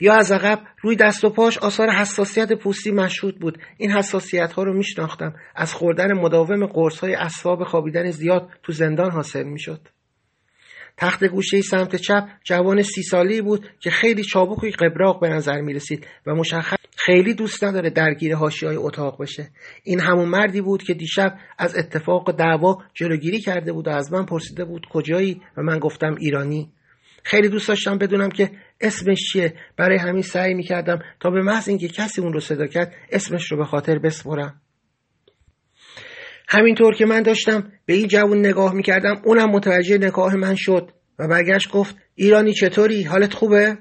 یا 0.00 0.14
از 0.14 0.32
عقب 0.32 0.60
روی 0.82 0.96
دست 0.96 1.24
و 1.24 1.30
پاش 1.30 1.58
آثار 1.58 1.90
حساسیت 1.90 2.52
پوستی 2.52 2.90
مشهود 2.90 3.40
بود. 3.40 3.58
این 3.76 3.90
حساسیت 3.90 4.52
ها 4.52 4.62
رو 4.62 4.76
میشناختم. 4.76 5.34
از 5.56 5.74
خوردن 5.74 6.12
مداوم 6.12 6.66
قرص 6.66 6.98
های 6.98 7.14
اسباب 7.14 7.64
خوابیدن 7.64 8.10
زیاد 8.10 8.48
تو 8.62 8.72
زندان 8.72 9.10
حاصل 9.10 9.42
می‌شد. 9.42 9.88
تخت 10.96 11.24
گوشه 11.24 11.60
سمت 11.60 11.96
چپ 11.96 12.28
جوان 12.44 12.82
سی 12.82 13.02
سالی 13.02 13.40
بود 13.40 13.66
که 13.80 13.90
خیلی 13.90 14.24
چابک 14.24 14.64
و 14.64 14.66
قبراق 14.84 15.20
به 15.20 15.28
نظر 15.28 15.60
می 15.60 15.74
رسید 15.74 16.06
و 16.26 16.34
مشخص 16.34 16.76
خیلی 16.96 17.34
دوست 17.34 17.64
نداره 17.64 17.90
درگیر 17.90 18.34
هاشی 18.34 18.66
های 18.66 18.76
اتاق 18.76 19.22
بشه. 19.22 19.50
این 19.84 20.00
همون 20.00 20.28
مردی 20.28 20.60
بود 20.60 20.82
که 20.82 20.94
دیشب 20.94 21.38
از 21.58 21.76
اتفاق 21.76 22.36
دعوا 22.36 22.78
جلوگیری 22.94 23.40
کرده 23.40 23.72
بود 23.72 23.88
و 23.88 23.90
از 23.90 24.12
من 24.12 24.26
پرسیده 24.26 24.64
بود 24.64 24.86
کجایی 24.92 25.42
و 25.56 25.62
من 25.62 25.78
گفتم 25.78 26.14
ایرانی. 26.20 26.72
خیلی 27.22 27.48
دوست 27.48 27.68
داشتم 27.68 27.98
بدونم 27.98 28.28
که 28.28 28.50
اسمش 28.80 29.32
چیه. 29.32 29.54
برای 29.76 29.98
همین 29.98 30.22
سعی 30.22 30.54
می‌کردم 30.54 30.98
تا 31.20 31.30
به 31.30 31.42
محض 31.42 31.68
اینکه 31.68 31.88
کسی 31.88 32.20
اون 32.20 32.32
رو 32.32 32.40
صدا 32.40 32.66
کرد 32.66 32.94
اسمش 33.12 33.52
رو 33.52 33.58
به 33.58 33.64
خاطر 33.64 33.98
بسپرم. 33.98 34.61
همینطور 36.52 36.94
که 36.94 37.06
من 37.06 37.22
داشتم 37.22 37.72
به 37.86 37.94
این 37.94 38.08
جوون 38.08 38.38
نگاه 38.38 38.74
می‌کردم 38.74 39.22
اونم 39.24 39.50
متوجه 39.50 39.98
نگاه 39.98 40.36
من 40.36 40.54
شد 40.58 40.90
و 41.18 41.28
برگشت 41.28 41.70
گفت 41.70 41.96
ایرانی 42.14 42.52
چطوری؟ 42.52 43.02
حالت 43.02 43.34
خوبه؟ 43.34 43.78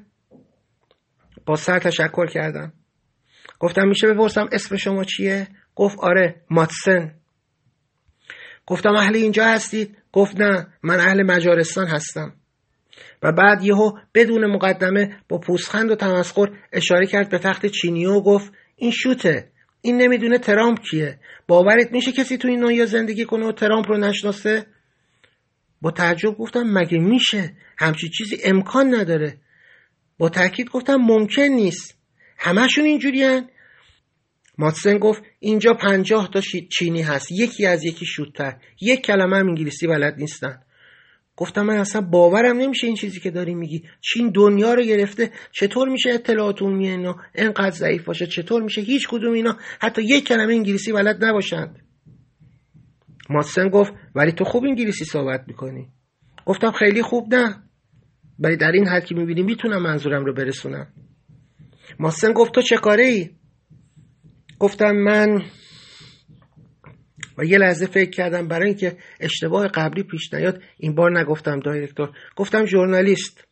با 1.46 1.56
سر 1.56 1.80
تشکر 1.80 2.26
کردم. 2.26 2.74
گفتم 3.60 3.88
میشه 3.88 4.08
بپرسم 4.08 4.50
اسم 4.52 4.78
شما 4.78 5.04
چیه؟ 5.04 5.48
گفت 5.76 6.00
آره 6.00 6.36
ماتسن. 6.50 7.16
گفتم 8.66 8.96
اهل 8.96 9.16
اینجا 9.16 9.46
هستید؟ 9.46 9.98
گفت 10.12 10.42
نه 10.42 10.68
من 10.84 11.00
اهل 11.00 11.24
مجارستان 11.24 11.88
هستم. 11.88 12.34
و 13.24 13.32
بعد 13.32 13.64
یهو 13.64 13.92
بدون 14.14 14.46
مقدمه 14.46 15.18
با 15.30 15.38
پوسخند 15.38 15.92
و 15.92 15.96
تمسخر 15.96 16.48
اشاره 16.74 17.08
کرد 17.08 17.30
به 17.30 17.38
تخت 17.38 17.66
چینی 17.66 18.06
و 18.06 18.22
گفت 18.22 18.54
این 18.76 18.92
شوته. 18.92 19.51
این 19.82 19.98
نمی‌دونه 19.98 20.38
ترامپ 20.38 20.80
کیه. 20.82 21.20
باورت 21.48 21.92
میشه 21.92 22.12
کسی 22.12 22.38
تو 22.38 22.48
این 22.48 22.60
دنیا 22.60 22.86
زندگی 22.86 23.26
کنه 23.26 23.46
و 23.46 23.52
ترامپ 23.52 23.88
رو 23.88 23.98
نشناسه؟ 23.98 24.66
با 25.82 25.92
تعجب 25.92 26.32
گفتم 26.38 26.64
مگه 26.64 26.98
میشه؟ 26.98 27.54
همچی 27.78 28.10
چیزی 28.10 28.38
امکان 28.44 28.96
نداره. 28.96 29.38
با 30.18 30.30
تاکید 30.30 30.70
گفتم 30.70 30.96
ممکن 30.96 31.42
نیست. 31.42 31.98
همشون 32.38 32.86
اینجوریان 32.86 33.50
ماتسن 34.58 34.98
گفت 34.98 35.24
اینجا 35.40 35.74
پنجاه 35.74 36.30
تا 36.34 36.42
چینی 36.72 37.02
هست. 37.02 37.32
یکی 37.32 37.66
از 37.66 37.84
یکی 37.84 38.06
شودتر 38.06 38.58
یک 38.82 39.02
کلمه 39.02 39.38
هم 39.38 39.48
انگلیسی 39.48 39.88
بلد 39.88 40.16
نیستن. 40.18 40.60
گفتم 41.36 41.62
من 41.62 41.78
اصلا 41.78 42.02
باورم 42.02 42.58
نمیشه 42.58 42.88
این 42.88 42.96
چیزی 42.96 43.20
که 43.20 43.32
داری 43.32 43.56
میگی. 43.56 43.84
چین 44.02 44.30
دنیا 44.30 44.74
رو 44.74 44.84
گرفته؟ 44.84 45.32
چطور 45.52 45.90
میشه 45.90 46.10
اطلاعات 46.10 46.62
عمومی 46.62 46.90
اینا؟ 46.90 47.16
انقدر 47.36 47.72
ضعیف 47.72 48.04
باشه. 48.04 48.28
چطور 48.28 48.64
میشه 48.64 48.82
هیچ 48.82 49.08
کدوم 49.10 49.34
اینا؟ 49.34 49.58
حتی 49.80 50.02
یک 50.02 50.28
کلمه 50.28 50.54
انگلیسی 50.54 50.92
بلد 50.92 51.26
نباشند. 51.26 51.80
ماتسن 53.30 53.70
گفت 53.70 53.94
ولی 54.16 54.32
تو 54.32 54.44
خوب 54.44 54.64
انگلیسی 54.64 55.06
صحبت 55.06 55.44
می‌کنی. 55.48 55.88
گفتم 56.46 56.72
خیلی 56.72 57.02
خوب 57.02 57.36
نه. 57.36 57.64
ولی 58.40 58.58
در 58.58 58.72
این 58.72 58.88
حد 58.88 59.06
که 59.06 59.16
می‌بینی 59.16 59.44
می‌تونم 59.44 59.82
منظورم 59.82 60.26
رو 60.26 60.34
برسونم. 60.34 60.88
ماتسن 62.00 62.34
گفت 62.34 62.54
تو 62.54 62.62
چه 62.62 62.78
کاره 62.78 63.06
ای 63.06 63.30
گفتم 64.60 64.92
من 64.92 65.42
و 67.42 67.46
یه 67.46 67.58
لحظه 67.58 67.86
فکر 67.86 68.10
کردم 68.10 68.48
برای 68.48 68.68
اینکه 68.68 68.98
اشتباه 69.20 69.68
قبلی 69.68 70.04
پیش 70.04 70.34
نیاد 70.34 70.62
این 70.78 70.96
بار 70.96 71.20
نگفتم 71.20 71.60
دایرکتور 71.60 72.10
گفتم 72.36 72.66
ژورنالیست. 72.66 73.48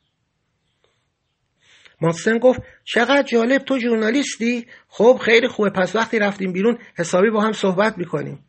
ماتسن 2.01 2.37
گفت 2.37 2.59
چقدر 2.83 3.23
جالب 3.23 3.61
تو 3.61 3.79
ژورنالیستی؟ 3.79 4.67
خب 4.87 5.19
خیلی 5.25 5.47
خوبه 5.47 5.69
پس 5.69 5.95
وقتی 5.95 6.19
رفتیم 6.19 6.53
بیرون 6.53 6.77
حسابی 6.95 7.29
با 7.29 7.41
هم 7.41 7.51
صحبت 7.51 7.97
می‌کنیم. 7.97 8.45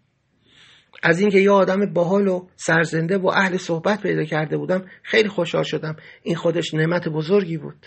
از 1.02 1.20
اینکه 1.20 1.38
یه 1.38 1.50
آدم 1.50 1.92
باحال 1.92 2.28
و 2.28 2.48
سرزنده 2.56 3.18
و 3.18 3.26
اهل 3.26 3.56
صحبت 3.56 4.02
پیدا 4.02 4.24
کرده 4.24 4.56
بودم 4.56 4.84
خیلی 5.02 5.28
خوشحال 5.28 5.64
شدم. 5.64 5.96
این 6.22 6.36
خودش 6.36 6.74
نعمت 6.74 7.08
بزرگی 7.08 7.56
بود. 7.56 7.86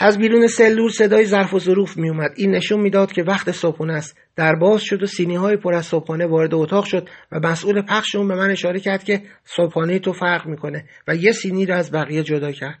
از 0.00 0.18
بیرون 0.18 0.46
سلول 0.46 0.90
صدای 0.90 1.24
ظرف 1.24 1.54
و 1.54 1.58
ظروف 1.58 1.96
می 1.96 2.08
اومد 2.08 2.30
این 2.36 2.50
نشون 2.50 2.80
می‌داد 2.80 3.12
که 3.12 3.22
وقت 3.22 3.50
صبحونه 3.50 3.94
است. 3.94 4.18
در 4.36 4.54
باز 4.54 4.82
شد 4.82 5.02
و 5.02 5.06
سینی 5.06 5.34
های 5.34 5.56
پر 5.56 5.74
از 5.74 5.86
صبحانه 5.86 6.26
وارد 6.26 6.54
اتاق 6.54 6.84
شد 6.84 7.08
و 7.32 7.40
مسئول 7.40 7.82
پخش 7.82 8.14
اون 8.14 8.28
به 8.28 8.34
من 8.34 8.50
اشاره 8.50 8.80
کرد 8.80 9.04
که 9.04 9.22
صبحانه 9.44 9.98
تو 9.98 10.12
فرق 10.12 10.46
می‌کنه 10.46 10.84
و 11.08 11.16
یه 11.16 11.32
سینی 11.32 11.66
رو 11.66 11.74
از 11.74 11.92
بقیه 11.92 12.22
جدا 12.22 12.52
کرد. 12.52 12.78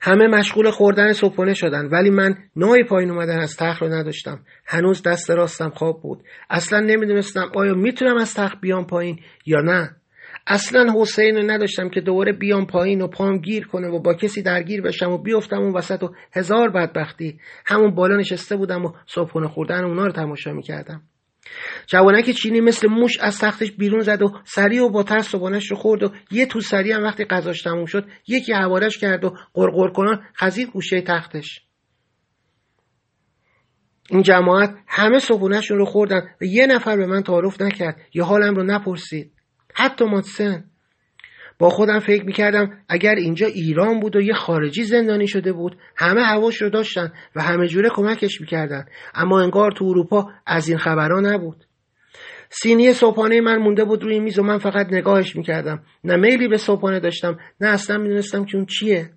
همه 0.00 0.26
مشغول 0.26 0.70
خوردن 0.70 1.12
صبحانه 1.12 1.54
شدن 1.54 1.86
ولی 1.86 2.10
من 2.10 2.34
نوع 2.56 2.82
پایین 2.82 3.10
اومدن 3.10 3.38
از 3.38 3.56
تخت 3.56 3.82
رو 3.82 3.88
نداشتم. 3.88 4.40
هنوز 4.66 5.02
دست 5.02 5.30
راستم 5.30 5.70
خواب 5.70 6.02
بود. 6.02 6.22
اصلا 6.50 6.80
نمی‌دونستم 6.80 7.50
آیا 7.54 7.74
می‌تونم 7.74 8.16
از 8.16 8.34
تخت 8.34 8.60
بیام 8.60 8.86
پایین 8.86 9.20
یا 9.46 9.60
نه. 9.60 9.96
اصلا 10.46 10.92
حسین 11.00 11.36
رو 11.36 11.50
نداشتم 11.50 11.88
که 11.88 12.00
دوباره 12.00 12.32
بیام 12.32 12.66
پایین 12.66 13.02
و 13.02 13.06
پام 13.06 13.38
گیر 13.38 13.66
کنه 13.66 13.88
و 13.88 13.98
با 13.98 14.14
کسی 14.14 14.42
درگیر 14.42 14.82
بشم 14.82 15.10
و 15.10 15.18
بیفتم 15.18 15.58
اون 15.58 15.72
وسط 15.72 16.02
و 16.02 16.14
هزار 16.32 16.70
بدبختی. 16.70 17.38
همون 17.66 17.94
بالا 17.94 18.16
نشسته 18.16 18.56
بودم 18.56 18.84
و 18.84 18.92
صبحونه 19.06 19.48
خوردن 19.48 19.84
اونا 19.84 20.06
رو 20.06 20.12
تماشا 20.12 20.52
می‌کردم. 20.52 21.02
جوانک 21.86 22.30
چینی 22.30 22.60
مثل 22.60 22.88
موش 22.88 23.18
از 23.20 23.38
تختش 23.38 23.72
بیرون 23.72 24.00
زد 24.00 24.22
و 24.22 24.32
سریع 24.44 24.82
و 24.82 24.88
با 24.88 25.02
ترس 25.02 25.28
صبحانش 25.28 25.70
رو 25.70 25.76
خورد 25.76 26.02
و 26.02 26.12
یه 26.30 26.46
تو 26.46 26.60
سریع 26.60 26.96
هم 26.96 27.02
وقتی 27.02 27.24
غذاش 27.24 27.62
تموم 27.62 27.86
شد 27.86 28.06
یکی 28.28 28.52
حوالش 28.52 28.98
کرد 28.98 29.24
و 29.24 29.36
قرقر 29.54 29.88
کنان 29.88 30.22
خزید 30.36 30.70
گوشه 30.70 31.00
تختش. 31.00 31.60
این 34.10 34.22
جماعت 34.22 34.74
همه 34.86 35.18
صبحونهشون 35.18 35.78
رو 35.78 35.84
خوردن 35.84 36.20
و 36.40 36.44
یه 36.44 36.66
نفر 36.66 36.96
به 36.96 37.06
من 37.06 37.22
تعارف 37.22 37.60
نکرد. 37.60 37.96
یا 38.14 38.24
حالم 38.24 38.54
رو 38.54 38.62
نپرسید. 38.62 39.32
حتی 39.74 40.04
ماتسن 40.04 40.64
با 41.58 41.70
خودم 41.70 41.98
فکر 41.98 42.24
می‌کردم 42.24 42.78
اگر 42.88 43.14
اینجا 43.14 43.46
ایران 43.46 44.00
بود 44.00 44.16
و 44.16 44.20
یه 44.20 44.34
خارجی 44.34 44.84
زندانی 44.84 45.26
شده 45.28 45.52
بود 45.52 45.76
همه 45.96 46.22
هواش 46.22 46.62
رو 46.62 46.70
داشتن 46.70 47.12
و 47.36 47.42
همه 47.42 47.66
جوره 47.66 47.88
کمکش 47.94 48.40
می‌کردن. 48.40 48.84
اما 49.14 49.40
انگار 49.40 49.72
تو 49.72 49.84
اروپا 49.84 50.30
از 50.46 50.68
این 50.68 50.78
خبرها 50.78 51.20
نبود. 51.20 51.64
سینی 52.50 52.92
صبحانه 52.92 53.40
من 53.40 53.56
مونده 53.56 53.84
بود 53.84 54.02
روی 54.02 54.20
میز 54.20 54.38
و 54.38 54.42
من 54.42 54.58
فقط 54.58 54.86
نگاهش 54.90 55.36
می‌کردم. 55.36 55.82
نه 56.04 56.16
میلی 56.16 56.48
به 56.48 56.56
صبحانه 56.56 57.00
داشتم 57.00 57.38
نه 57.60 57.68
اصلا 57.68 57.98
می‌دونستم 57.98 58.44
که 58.44 58.56
اون 58.56 58.66
چیه. 58.66 59.10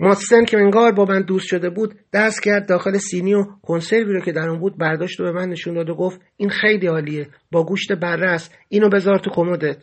ماتسن 0.00 0.44
که 0.44 0.56
انگار 0.56 0.92
با 0.92 1.04
من 1.04 1.22
دوست 1.22 1.46
شده 1.46 1.70
بود 1.70 1.94
دست 2.12 2.42
کرد 2.42 2.68
داخل 2.68 2.98
سینی 2.98 3.34
و 3.34 3.44
کنسروی 3.62 4.12
رو 4.12 4.20
که 4.20 4.32
در 4.32 4.48
اون 4.48 4.58
بود 4.58 4.78
برداشت 4.78 5.20
و 5.20 5.24
به 5.24 5.32
من 5.32 5.48
نشون 5.48 5.74
داد 5.74 5.90
و 5.90 5.94
گفت 5.94 6.20
این 6.36 6.50
خیلی 6.50 6.86
عالیه. 6.86 7.28
با 7.52 7.64
گوشت 7.64 7.92
بره 7.92 8.30
است. 8.30 8.58
اینو 8.68 8.88
بذار 8.88 9.18
تو 9.18 9.30
کمدت. 9.30 9.76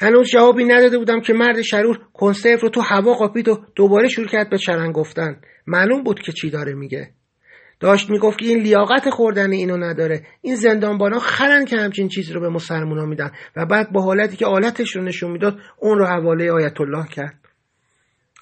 هنوز 0.00 0.28
جوابی 0.28 0.64
نداده 0.64 0.98
بودم 0.98 1.20
که 1.20 1.32
مرد 1.32 1.62
شرور 1.62 1.98
کنسرو 2.12 2.58
رو 2.62 2.68
تو 2.68 2.80
هوا 2.80 3.12
قاپید 3.12 3.48
و 3.48 3.64
دوباره 3.76 4.08
شروع 4.08 4.28
کرد 4.28 4.50
به 4.50 4.58
چرنگ 4.58 4.94
گفتن. 4.94 5.40
معلوم 5.66 6.02
بود 6.02 6.20
که 6.20 6.32
چی 6.32 6.50
داره 6.50 6.74
میگه. 6.74 7.10
داشت 7.80 8.10
می‌گفت 8.10 8.38
که 8.38 8.46
این 8.46 8.58
لیاقت 8.58 9.10
خوردن 9.10 9.52
اینو 9.52 9.76
نداره. 9.76 10.22
این 10.42 10.54
زندانبانا 10.54 11.18
خرن 11.18 11.64
که 11.64 11.76
همچین 11.76 12.08
چیزی 12.08 12.32
رو 12.32 12.40
به 12.40 12.48
مسلمونا 12.48 13.06
میدن. 13.06 13.30
و 13.56 13.66
بعد 13.66 13.92
با 13.92 14.02
حالتی 14.02 14.36
که 14.36 14.46
آلتش 14.46 14.96
رو 14.96 15.02
نشون 15.02 15.30
می‌داد 15.30 15.58
اون 15.78 15.98
رو 15.98 16.06
حواله 16.06 16.52
آیت 16.52 16.80
الله 16.80 17.08
کرد. 17.08 17.41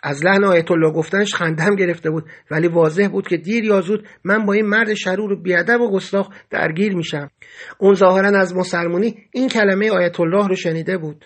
از 0.02 0.24
لحن 0.24 0.44
آیت 0.44 0.70
الله 0.70 0.92
گفتنش 0.92 1.34
خندم 1.34 1.74
گرفته 1.76 2.10
بود 2.10 2.24
ولی 2.50 2.68
واضح 2.68 3.08
بود 3.08 3.28
که 3.28 3.36
دیر 3.36 3.64
یا 3.64 3.80
زود 3.80 4.08
من 4.24 4.46
با 4.46 4.52
این 4.52 4.66
مرد 4.66 4.94
شرور 4.94 5.32
و 5.32 5.42
بیادب 5.42 5.80
و 5.80 5.90
گستاخ 5.92 6.28
درگیر 6.50 6.96
میشم. 6.96 7.30
اون 7.78 7.94
ظاهرا 7.94 8.40
از 8.40 8.56
مسلمونی 8.56 9.18
این 9.32 9.48
کلمه 9.48 9.90
آیت 9.90 10.20
الله 10.20 10.48
رو 10.48 10.56
شنیده 10.56 10.98
بود. 10.98 11.24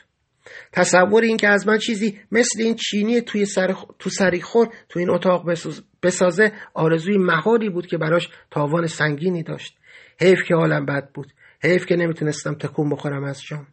تصور 0.72 1.22
این 1.22 1.36
که 1.36 1.48
از 1.48 1.68
من 1.68 1.78
چیزی 1.78 2.18
مثل 2.32 2.62
این 2.62 2.74
چینی 2.74 3.20
توی 3.20 3.44
سر 3.44 3.74
تو 3.98 4.10
سری 4.10 4.40
خور 4.40 4.68
تو 4.88 4.98
این 4.98 5.10
اتاق 5.10 5.44
بسازه 6.02 6.52
آرزوی 6.74 7.18
مهاری 7.18 7.70
بود 7.70 7.86
که 7.86 7.98
براش 7.98 8.28
تاوان 8.50 8.86
سنگینی 8.86 9.42
داشت. 9.42 9.78
حیف 10.20 10.42
که 10.44 10.54
حالم 10.54 10.86
بد 10.86 11.10
بود. 11.14 11.32
حیف 11.62 11.86
که 11.86 11.96
نمی‌تونستم 11.96 12.54
تکون 12.54 12.90
بخورم 12.90 13.24
از 13.24 13.42
جام 13.42 13.66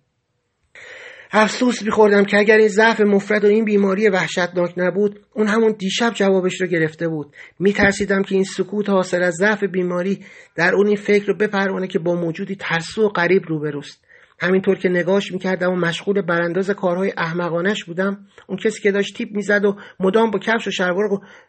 افسوس 1.33 1.83
میخوردم 1.83 2.25
که 2.25 2.37
اگر 2.37 2.57
این 2.57 2.67
ضعف 2.67 3.01
مفرد 3.01 3.43
و 3.43 3.47
این 3.47 3.65
بیماری 3.65 4.09
وحشتناک 4.09 4.73
نبود 4.77 5.19
اون 5.33 5.47
همون 5.47 5.75
دیشب 5.79 6.13
جوابش 6.13 6.61
رو 6.61 6.67
گرفته 6.67 7.07
بود. 7.07 7.35
میترسیدم 7.59 8.23
که 8.23 8.35
این 8.35 8.43
سکوت 8.43 8.89
حاصل 8.89 9.23
از 9.23 9.33
ضعف 9.33 9.63
بیماری 9.63 10.25
در 10.55 10.75
اون 10.75 10.87
این 10.87 10.95
فکر 10.95 11.25
رو 11.25 11.37
بپرونه 11.37 11.87
که 11.87 11.99
با 11.99 12.15
موجودی 12.15 12.55
ترسو 12.55 13.05
و 13.05 13.09
غریب 13.09 13.43
روبروست 13.47 14.03
همینطور 14.39 14.77
که 14.77 14.89
نگاش 14.89 15.31
می‌کردم 15.31 15.71
و 15.71 15.75
مشغول 15.75 16.21
برانداز 16.21 16.69
کارهای 16.69 17.13
احمقانش 17.17 17.83
بودم 17.83 18.25
اون 18.47 18.57
کسی 18.57 18.81
که 18.81 18.91
داشت 18.91 19.17
تیپ 19.17 19.29
می‌زد 19.31 19.65
و 19.65 19.77
مدام 19.99 20.31
با 20.31 20.39
کفش 20.39 20.67
و 20.67 20.71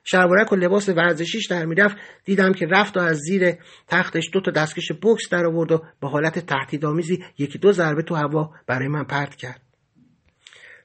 شلوارک 0.04 0.52
و, 0.52 0.56
لباس 0.56 0.88
ورزشیش 0.88 1.46
در 1.46 1.64
می‌رفت 1.64 1.96
دیدم 2.24 2.52
که 2.52 2.66
رفت 2.66 2.96
و 2.96 3.00
از 3.00 3.16
زیر 3.16 3.54
تختش 3.88 4.30
دو 4.32 4.40
تا 4.40 4.50
دستکش 4.50 4.92
بکس 5.02 5.28
در 5.30 5.46
آورد 5.46 5.72
و 5.72 5.82
به 6.00 6.08
حالت 6.08 6.38
تهدیدآمیزی 6.38 7.24
یکی 7.38 7.58
دو 7.58 7.72
ضربه 7.72 8.02
تو 8.02 8.14
هوا 8.14 8.50
برای 8.66 8.88
من 8.88 9.04
پرت 9.04 9.34
کرد. 9.34 9.71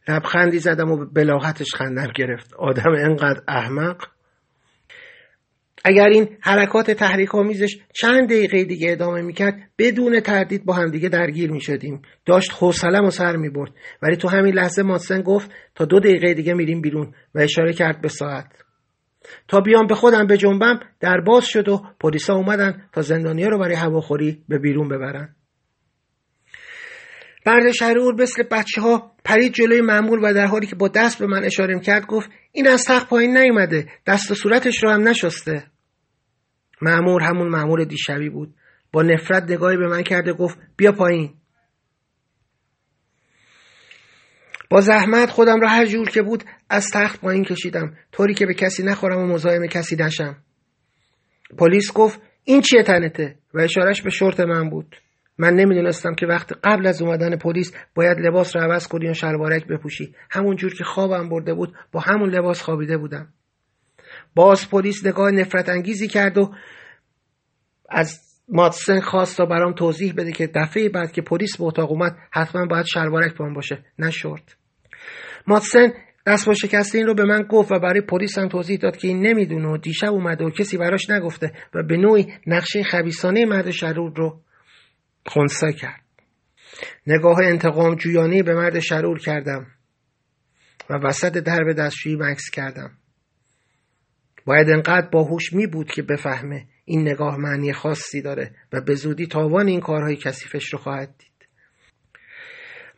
لبخندی 0.07 0.59
زدم 0.59 0.91
و 0.91 1.05
بلاغتش 1.05 1.75
خندم 1.75 2.11
گرفت. 2.15 2.53
آدم 2.53 2.91
انقدر 2.97 3.41
احمق. 3.47 4.05
اگر 5.85 6.07
این 6.07 6.37
حرکات 6.41 6.91
تحریک 6.91 7.35
آمیزش 7.35 7.77
چند 7.93 8.29
دقیقه 8.29 8.63
دیگه 8.63 8.91
ادامه 8.91 9.21
می‌کرد 9.21 9.69
بدون 9.77 10.19
تردید 10.19 10.65
با 10.65 10.73
همدیگه 10.73 11.09
درگیر 11.09 11.51
می‌شدیم. 11.51 12.01
داشت 12.25 12.51
حوصلم 12.59 13.05
و 13.05 13.09
سر 13.09 13.35
می‌برد. 13.35 13.71
ولی 14.01 14.15
تو 14.15 14.27
همین 14.27 14.53
لحظه 14.53 14.83
ماتسن 14.83 15.21
گفت 15.21 15.51
تا 15.75 15.85
دو 15.85 15.99
دقیقه 15.99 16.33
دیگه 16.33 16.53
میریم 16.53 16.81
بیرون. 16.81 17.13
و 17.35 17.39
اشاره 17.39 17.73
کرد 17.73 18.01
به 18.01 18.07
ساعت. 18.07 18.63
تا 19.47 19.59
بیام 19.59 19.87
به 19.87 19.95
خودم 19.95 20.27
به 20.27 20.37
جنبم 20.37 20.79
در 20.99 21.21
باز 21.21 21.45
شد 21.45 21.69
و 21.69 21.81
پلیسا 21.99 22.33
اومدن 22.33 22.83
تا 22.93 23.01
زندانیا 23.01 23.47
رو 23.47 23.59
برای 23.59 23.75
هواخوری 23.75 24.43
به 24.49 24.59
بیرون 24.59 24.89
ببرن. 24.89 25.35
مرد 27.47 27.71
شرور 27.71 28.21
مثل 28.21 28.43
بچه 28.43 28.81
ها 28.81 29.11
پرید 29.25 29.53
جلوی 29.53 29.81
معمول 29.81 30.19
و 30.23 30.33
در 30.33 30.45
حالی 30.45 30.67
که 30.67 30.75
با 30.75 30.87
دست 30.87 31.19
به 31.19 31.27
من 31.27 31.43
اشاره 31.43 31.79
کرد 31.79 32.05
گفت 32.05 32.29
این 32.51 32.67
از 32.67 32.83
تخت 32.83 33.09
پایین 33.09 33.37
نیومده 33.37 33.87
دست 34.07 34.31
و 34.31 34.35
صورتش 34.35 34.83
رو 34.83 34.91
هم 34.91 35.07
نشسته. 35.07 35.67
معمور 36.81 37.23
همون 37.23 37.49
معمور 37.49 37.83
دیشبی 37.83 38.29
بود. 38.29 38.53
با 38.91 39.01
نفرت 39.01 39.43
نگاهی 39.43 39.77
به 39.77 39.87
من 39.87 40.03
کرده 40.03 40.33
گفت 40.33 40.57
بیا 40.77 40.91
پایین. 40.91 41.33
با 44.69 44.81
زحمت 44.81 45.29
خودم 45.29 45.61
را 45.61 45.69
هر 45.69 45.85
جور 45.85 46.09
که 46.09 46.21
بود 46.21 46.43
از 46.69 46.87
تخت 46.93 47.21
پایین 47.21 47.43
کشیدم 47.43 47.97
طوری 48.11 48.33
که 48.33 48.45
به 48.45 48.53
کسی 48.53 48.83
نخورم 48.83 49.19
و 49.19 49.33
مزاحم 49.33 49.67
کسی 49.67 49.95
نشم. 49.95 50.35
پلیس 51.57 51.93
گفت 51.93 52.21
این 52.43 52.61
چیه 52.61 52.83
تنته؟ 52.83 53.35
و 53.53 53.59
اشارش 53.59 54.01
به 54.01 54.09
شورت 54.09 54.39
من 54.39 54.69
بود. 54.69 54.95
من 55.37 55.53
نمی‌دونستم 55.53 56.15
که 56.15 56.25
وقت 56.25 56.53
قبل 56.63 56.87
از 56.87 57.01
اومدن 57.01 57.37
پلیس 57.37 57.73
باید 57.95 58.19
لباس 58.19 58.55
رو 58.55 58.61
عوض 58.61 58.87
کنی 58.87 59.09
و 59.09 59.13
شلوارک 59.13 59.67
بپوشی. 59.67 60.15
همون 60.31 60.55
جور 60.55 60.73
که 60.73 60.83
خوابم 60.83 61.29
برده 61.29 61.53
بود 61.53 61.75
با 61.91 61.99
همون 61.99 62.29
لباس 62.29 62.61
خوابیده 62.61 62.97
بودم. 62.97 63.27
باز 64.35 64.69
پلیس 64.69 65.05
نگاه 65.05 65.31
نفرت 65.31 65.69
انگیزی 65.69 66.07
کرد 66.07 66.37
و 66.37 66.51
از 67.89 68.19
ماتسن 68.49 68.99
خواست 68.99 69.37
تا 69.37 69.45
برام 69.45 69.73
توضیح 69.73 70.13
بده 70.17 70.31
که 70.31 70.47
دفعه 70.55 70.89
بعد 70.89 71.11
که 71.11 71.21
پلیس 71.21 71.57
به 71.57 71.63
اتاق 71.63 71.91
اومد 71.91 72.17
حتما 72.31 72.65
باید 72.65 72.85
شلوارک 72.85 73.33
پام 73.33 73.53
باشه. 73.53 73.85
نه 73.99 74.11
شورت. 74.11 74.55
ماتسن 75.47 75.93
دست 76.27 76.47
با 76.47 76.53
شکسته 76.53 76.97
این 76.97 77.07
رو 77.07 77.13
به 77.13 77.25
من 77.25 77.43
گفت 77.43 77.71
و 77.71 77.79
برای 77.79 78.01
پلیس 78.01 78.37
هم 78.37 78.47
توضیح 78.47 78.77
داد 78.77 78.97
که 78.97 79.07
این 79.07 79.27
نمی‌دونه 79.27 79.67
و 79.67 79.77
دیشب 79.77 80.11
اومده 80.11 80.45
و 80.45 80.49
کسی 80.49 80.77
براش 80.77 81.09
نگفته 81.09 81.51
و 81.73 81.83
به 81.83 81.97
نوعی 81.97 82.27
نقشه 82.47 82.83
خبیسانه 82.83 83.45
مرد 83.45 83.71
شرور 83.71 84.13
رو 84.15 84.41
خونسا 85.27 85.71
کرد. 85.71 86.03
نگاه 87.07 87.37
انتقام 87.43 87.95
جویانی 87.95 88.43
به 88.43 88.53
مرد 88.53 88.79
شرور 88.79 89.19
کردم 89.19 89.67
و 90.89 90.93
وسط 90.93 91.37
درب 91.37 91.73
دستشویی 91.73 92.15
مکس 92.15 92.49
کردم. 92.53 92.91
باید 94.45 94.69
انقدر 94.69 95.07
باهوش 95.11 95.53
می 95.53 95.67
بود 95.67 95.91
که 95.91 96.01
بفهمه 96.01 96.67
این 96.85 97.01
نگاه 97.01 97.37
معنی 97.37 97.73
خاصی 97.73 98.21
داره 98.21 98.51
و 98.73 98.81
به 98.81 98.95
زودی 98.95 99.27
تاوان 99.27 99.67
این 99.67 99.79
کارهای 99.79 100.15
کثیفش 100.15 100.73
رو 100.73 100.79
خواهد 100.79 101.15
دید. 101.17 101.47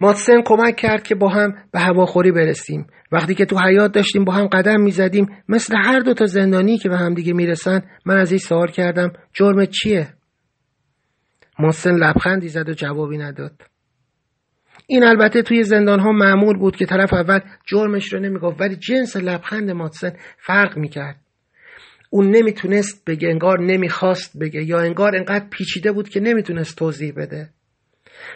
ماتسن 0.01 0.41
کمک 0.45 0.75
کرد 0.75 1.03
که 1.03 1.15
با 1.15 1.29
هم 1.29 1.53
به 1.71 1.79
هواخوری 1.79 2.31
برسیم. 2.31 2.87
وقتی 3.11 3.35
که 3.35 3.45
تو 3.45 3.59
حیات 3.59 3.91
داشتیم 3.91 4.25
با 4.25 4.33
هم 4.33 4.47
قدم 4.47 4.81
می‌زدیم 4.81 5.27
مثل 5.49 5.75
هر 5.77 5.99
دو 5.99 6.13
تا 6.13 6.25
زندانی 6.25 6.77
که 6.77 6.89
به 6.89 6.97
همدیگه 6.97 7.33
می‌رسن 7.33 7.81
من 8.05 8.17
از 8.17 8.31
این 8.31 8.39
سوال 8.39 8.67
کردم 8.71 9.13
جرم 9.33 9.65
چیه؟ 9.65 10.13
محسن 11.59 11.95
لبخندی 11.95 12.47
زد 12.47 12.69
و 12.69 12.73
جوابی 12.73 13.17
نداد. 13.17 13.61
این 14.87 15.03
البته 15.03 15.41
توی 15.41 15.63
زندان 15.63 15.99
ها 15.99 16.11
معمول 16.11 16.57
بود 16.57 16.75
که 16.75 16.85
طرف 16.85 17.13
اول 17.13 17.39
جرمش 17.65 18.13
رو 18.13 18.19
نمی‌گفت 18.19 18.61
ولی 18.61 18.75
جنس 18.75 19.17
لبخند 19.17 19.71
ماتسن 19.71 20.13
فرق 20.37 20.77
می‌کرد. 20.77 21.15
اون 22.09 22.29
نمی‌تونست 22.29 23.05
بگه 23.05 23.27
انگار 23.29 23.59
نمی‌خواست 23.59 24.37
بگه 24.39 24.63
یا 24.63 24.79
انگار 24.79 25.15
انقدر 25.15 25.45
پیچیده 25.49 25.91
بود 25.91 26.09
که 26.09 26.19
نمی‌تونست 26.19 26.77
توضیح 26.77 27.13
بده. 27.17 27.49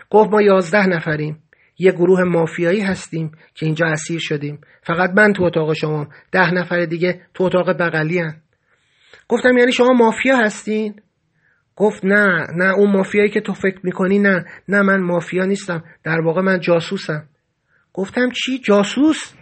گفت 0.10 0.30
ما 0.30 0.42
یازده 0.42 0.88
نفریم 0.88 1.44
یه 1.80 1.92
گروه 1.92 2.24
مافیایی 2.24 2.82
هستیم 2.82 3.32
که 3.56 3.65
اینجا 3.65 3.86
اسیر 3.86 4.20
شدیم. 4.20 4.62
فقط 4.84 5.10
من 5.10 5.34
تو 5.34 5.44
اتاق 5.44 5.74
شما 5.74 6.08
ده 6.32 6.53
نفر 6.53 6.86
دیگه 6.86 7.22
تو 7.34 7.44
اتاق 7.44 7.70
بغلی 7.70 8.20
هن. 8.20 8.42
گفتم 9.27 9.58
یعنی 9.58 9.72
شما 9.72 9.94
مافیا 9.94 10.38
هستین؟ 10.38 11.01
گفت 11.75 12.06
نه 12.06 12.48
نه 12.56 12.74
اون 12.74 12.92
مافیایی 12.92 13.30
که 13.30 13.42
تو 13.42 13.53
فکر 13.53 13.80
می‌کنی 13.84 14.20
نه. 14.20 14.46
نه 14.68 14.82
من 14.82 15.01
مافیا 15.01 15.46
نیستم. 15.46 15.84
در 16.03 16.22
واقع 16.22 16.42
من 16.42 16.60
جاسوسم. 16.60 17.30
گفتم 17.94 18.30
چی؟ 18.30 18.60
جاسوس؟ 18.60 19.34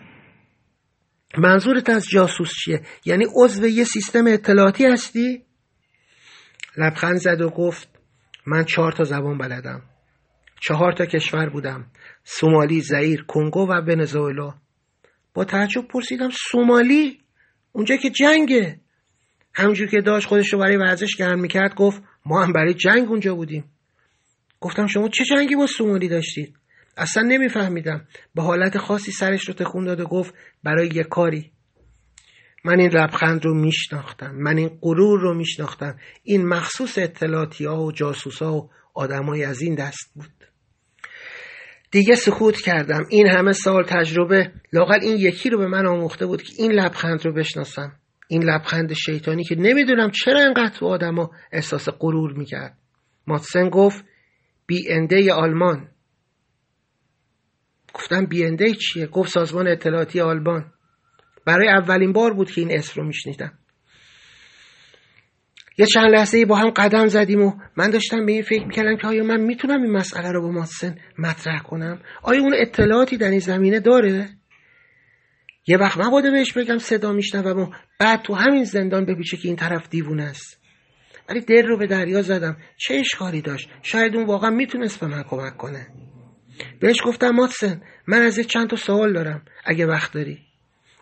منظورت 1.38 1.90
از 1.90 2.06
جاسوس 2.10 2.52
چیه؟ 2.54 2.82
یعنی 3.06 3.26
عضو 3.36 3.68
یه 3.68 3.84
سیستم 3.84 4.28
اطلاعاتی 4.28 4.86
هستی؟ 4.86 5.44
لبخند 6.78 7.16
زد 7.16 7.42
و 7.42 7.50
گفت 7.50 7.90
من 8.48 8.64
چهار 8.64 8.92
تا 8.92 9.04
زبان 9.04 9.38
بلدم. 9.38 9.82
چهار 10.62 10.94
تا 10.94 11.06
کشور 11.06 11.50
بودم. 11.50 11.86
سومالی، 12.24 12.82
زئیر، 12.82 13.24
کنگو 13.24 13.68
و 13.68 13.72
ونزوئلا. 13.72 14.54
با 15.34 15.46
تعجب 15.46 15.88
پرسیدم 15.88 16.30
سومالی؟ 16.52 17.20
اونجا 17.72 17.96
که 17.96 18.10
جنگه. 18.10 18.80
همونجور 19.54 19.88
که 19.88 20.02
داشت 20.02 20.28
خودش 20.28 20.54
رو 20.54 20.60
برای 20.60 20.78
ورزش 20.78 21.16
گرم 21.16 21.40
می‌کرد 21.40 21.76
گفت 21.76 22.04
ما 22.26 22.44
هم 22.44 22.54
برای 22.54 22.74
جنگ 22.74 23.10
اونجا 23.10 23.36
بودیم. 23.36 23.64
گفتم 24.60 24.88
شما 24.88 25.10
چه 25.10 25.24
جنگی 25.26 25.56
با 25.56 25.68
سومالی 25.68 26.08
داشتید 26.08 26.56
اصلا 26.98 27.24
نمیفهمیدم. 27.24 28.08
به 28.36 28.42
حالت 28.42 28.78
خاصی 28.78 29.12
سرش 29.12 29.48
رو 29.48 29.54
تکون 29.54 29.86
داد 29.86 30.00
و 30.00 30.06
گفت 30.06 30.34
برای 30.64 30.90
یه 30.94 31.04
کاری. 31.04 31.52
من 32.66 32.80
این 32.80 32.90
لبخند 32.90 33.46
رو 33.46 33.54
میشناختم. 33.54 34.36
من 34.36 34.58
این 34.58 34.70
غرور 34.82 35.20
رو 35.20 35.34
میشناختم. 35.34 35.98
این 36.24 36.48
مخصوص 36.48 36.98
اطلاعاتی 36.98 37.66
ها 37.66 37.84
و 37.84 37.92
جاسوس 37.92 38.42
ها 38.42 38.58
و 38.58 38.70
آدمای 38.94 39.44
از 39.44 39.62
این 39.62 39.76
دست 39.76 40.12
بود. 40.16 40.32
دیگه 41.92 42.16
سکوت 42.16 42.62
کردم. 42.62 43.06
این 43.10 43.28
همه 43.28 43.52
سال 43.52 43.84
تجربه 43.84 44.52
لاقل 44.74 45.00
این 45.02 45.18
یکی 45.18 45.50
رو 45.50 45.58
به 45.58 45.68
من 45.68 45.86
آموخته 45.86 46.26
بود 46.26 46.42
که 46.42 46.54
این 46.58 46.72
لبخند 46.72 47.26
رو 47.26 47.34
بشناسم. 47.34 48.01
این 48.32 48.44
لبخند 48.44 48.94
شیطانی 48.94 49.44
که 49.44 49.56
نمی‌دونم 49.56 50.12
چرا 50.12 50.40
انقدر 50.40 50.70
تو 50.70 50.86
آدما 50.86 51.32
احساس 51.52 51.90
غرور 52.00 52.34
می‌کرد. 52.34 52.78
ماتسن 53.28 53.70
گفت 53.70 54.06
بی 54.68 54.92
انده 54.92 55.34
آلمان. 55.34 55.90
گفتم 57.94 58.26
بی 58.26 58.46
انده 58.46 58.74
چیه؟ 58.74 59.08
گفت 59.08 59.30
سازمان 59.30 59.68
اطلاعاتی 59.68 60.20
آلمان. 60.20 60.72
برای 61.46 61.70
اولین 61.70 62.14
بار 62.14 62.34
بود 62.34 62.52
که 62.52 62.62
این 62.62 62.72
اسم 62.72 63.02
رو 63.02 63.08
میشنیدم. 63.08 63.54
یه 65.78 65.86
چند 65.86 66.12
لحظه 66.12 66.38
ای 66.38 66.46
با 66.46 66.56
هم 66.56 66.70
قدم 66.70 67.08
زدیم 67.08 67.42
و 67.42 67.54
من 67.78 67.90
داشتم 67.90 68.26
به 68.26 68.32
این 68.32 68.42
فکر 68.42 68.66
می‌کردم 68.66 68.98
که 68.98 69.08
آیا 69.08 69.24
من 69.24 69.42
می‌تونم 69.42 69.82
این 69.82 69.92
مسئله 69.92 70.32
رو 70.32 70.42
با 70.42 70.52
ماتسن 70.52 70.96
مطرح 71.18 71.62
کنم؟ 71.64 72.02
آیا 72.24 72.42
اون 72.42 72.54
اطلاعاتی 72.58 73.18
در 73.18 73.30
این 73.30 73.40
زمینه 73.40 73.80
داره؟ 73.80 74.30
یه 75.68 75.78
وقت 75.78 75.98
مبادا 75.98 76.32
بهش 76.32 76.54
بگم 76.54 76.78
صدا 76.78 77.12
میشنوم 77.12 77.60
و 77.60 77.72
بعد 78.00 78.22
تو 78.22 78.34
همین 78.36 78.64
زندان 78.64 79.06
بپیچه 79.06 79.38
که 79.38 79.48
این 79.48 79.58
طرف 79.58 79.90
دیوونه 79.90 80.24
است. 80.24 80.62
ولی 81.30 81.42
در 81.42 81.68
رو 81.68 81.78
به 81.78 81.88
دریا 81.88 82.22
زدم. 82.22 82.58
چه 82.78 82.94
اشکالی 82.96 83.42
داشت؟ 83.42 83.70
شاید 83.82 84.16
اون 84.16 84.26
واقعا 84.26 84.50
می‌تونست 84.50 85.00
به 85.00 85.08
من 85.08 85.24
کمک 85.24 85.58
کنه. 85.58 85.88
بهش 86.80 86.98
گفتم 87.06 87.30
ماتسن 87.30 87.82
من 88.08 88.22
از 88.22 88.40
چند 88.40 88.70
تا 88.70 88.76
سوال 88.76 89.14
دارم 89.14 89.42
اگه 89.66 89.86
وقت 89.86 90.14
داری. 90.14 90.40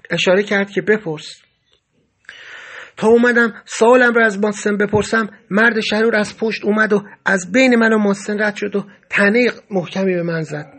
اشاره 0.10 0.44
کرد 0.44 0.72
که 0.72 0.82
بپرس. 0.82 1.42
تا 2.98 3.08
اومدم 3.08 3.54
سوالم 3.66 4.14
رو 4.14 4.26
از 4.26 4.40
ماتسن 4.40 4.78
بپرسم 4.78 5.30
مرد 5.50 5.80
شرور 5.80 6.16
از 6.16 6.38
پشت 6.38 6.66
اومد 6.66 6.94
و 6.94 7.04
از 7.26 7.52
بین 7.52 7.76
من 7.76 7.94
و 7.94 7.98
ماتسن 7.98 8.42
رد 8.42 8.56
شد 8.56 8.76
و 8.76 8.86
تنه 9.10 9.52
محکمی 9.72 10.14
به 10.14 10.24
من 10.24 10.42
زد. 10.42 10.79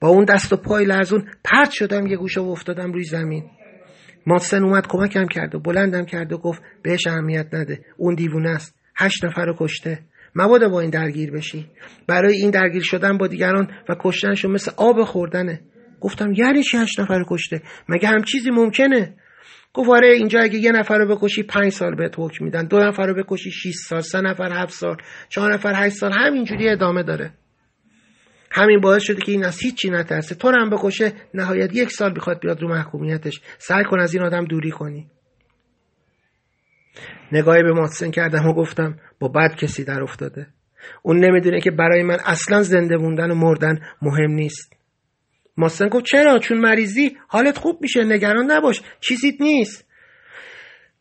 با 0.00 0.08
اون 0.08 0.24
دست 0.24 0.52
و 0.52 0.56
پای 0.56 0.84
لرزون 0.84 1.28
پرت 1.44 1.70
شدم 1.70 2.06
یه 2.06 2.16
گوشه 2.16 2.40
و 2.40 2.44
افتادم 2.44 2.92
روی 2.92 3.04
زمین. 3.04 3.44
ماتسن 4.26 4.62
اومد 4.62 4.86
کمکم 4.88 5.26
کرد 5.26 5.54
و 5.54 5.58
بلندم 5.58 6.04
کرد 6.04 6.32
و 6.32 6.38
گفت 6.38 6.62
بهش 6.82 7.06
اهمیت 7.06 7.46
نده. 7.52 7.84
اون 7.96 8.14
دیوونه 8.14 8.50
است. 8.50 8.76
هشت 8.96 9.24
نفر 9.24 9.44
رو 9.44 9.56
کشته. 9.58 9.98
مبادا 10.34 10.68
با 10.68 10.80
این 10.80 10.90
درگیر 10.90 11.30
بشی. 11.30 11.66
برای 12.06 12.36
این 12.36 12.50
درگیر 12.50 12.82
شدن 12.82 13.18
با 13.18 13.26
دیگران 13.26 13.70
و 13.88 13.96
کشتنشون 14.00 14.50
مثل 14.50 14.70
آب 14.76 15.04
خوردنه. 15.04 15.60
گفتم 16.00 16.32
یعنی 16.32 16.62
چی 16.62 16.76
هشت 16.76 17.00
نفر 17.00 17.18
رو 17.18 17.24
کشته؟ 17.28 17.62
مگه 17.88 18.08
هم 18.08 18.22
چیزی 18.22 18.50
ممکنه؟ 18.50 19.14
گفت 19.74 19.90
آره 19.90 20.12
اینجا 20.12 20.40
اگه 20.40 20.58
یه 20.58 20.72
نفر 20.72 20.98
رو 20.98 21.16
بکشی 21.16 21.42
پنج 21.42 21.72
سال 21.72 21.94
بهت 21.94 22.14
حکم 22.18 22.44
میدن. 22.44 22.66
دو 22.66 22.78
نفر 22.78 23.06
رو 23.06 23.22
بکشی 23.22 23.50
6 23.50 23.74
سال 23.74 24.00
سه 24.00 24.20
نفر 24.20 24.52
هفت 24.52 24.72
سال 24.72 24.96
چهار 25.28 25.54
نفر 25.54 25.72
هشت 25.86 25.96
سال 25.96 26.12
همینجوری 26.12 26.68
ادامه 26.68 27.02
داره. 27.02 27.32
همین 28.54 28.80
باعث 28.80 29.02
شده 29.02 29.22
که 29.22 29.32
این 29.32 29.44
از 29.44 29.60
هیچی 29.60 29.90
نترسه. 29.90 30.34
تو 30.34 30.48
هم 30.48 30.70
بکشه 30.70 31.12
نهایت 31.34 31.74
یک 31.74 31.90
سال 31.90 32.14
بخواد 32.14 32.40
بیاد 32.40 32.62
رو 32.62 32.68
محکومیتش. 32.68 33.40
سعی 33.58 33.84
کن 33.84 34.00
از 34.00 34.14
این 34.14 34.22
آدم 34.22 34.44
دوری 34.44 34.70
کنی. 34.70 35.06
نگاهی 37.32 37.62
به 37.62 37.72
ماتسن 37.72 38.10
کردم 38.10 38.46
و 38.46 38.52
گفتم 38.52 38.98
با 39.20 39.28
بد 39.28 39.56
کسی 39.56 39.84
در 39.84 40.02
افتاده. 40.02 40.46
اون 41.02 41.24
نمی‌دونه 41.24 41.60
که 41.60 41.70
برای 41.70 42.02
من 42.02 42.18
اصلا 42.24 42.62
زنده 42.62 42.96
موندن 42.96 43.30
و 43.30 43.34
مردن 43.34 43.78
مهم 44.02 44.30
نیست. 44.30 44.76
ماتسن 45.56 45.88
گفت 45.88 46.04
چرا؟ 46.04 46.38
چون 46.38 46.58
مریضی؟ 46.58 47.16
حالت 47.28 47.58
خوب 47.58 47.78
میشه 47.82 48.04
نگران 48.04 48.50
نباش. 48.50 48.82
چیزیت 49.00 49.40
نیست. 49.40 49.86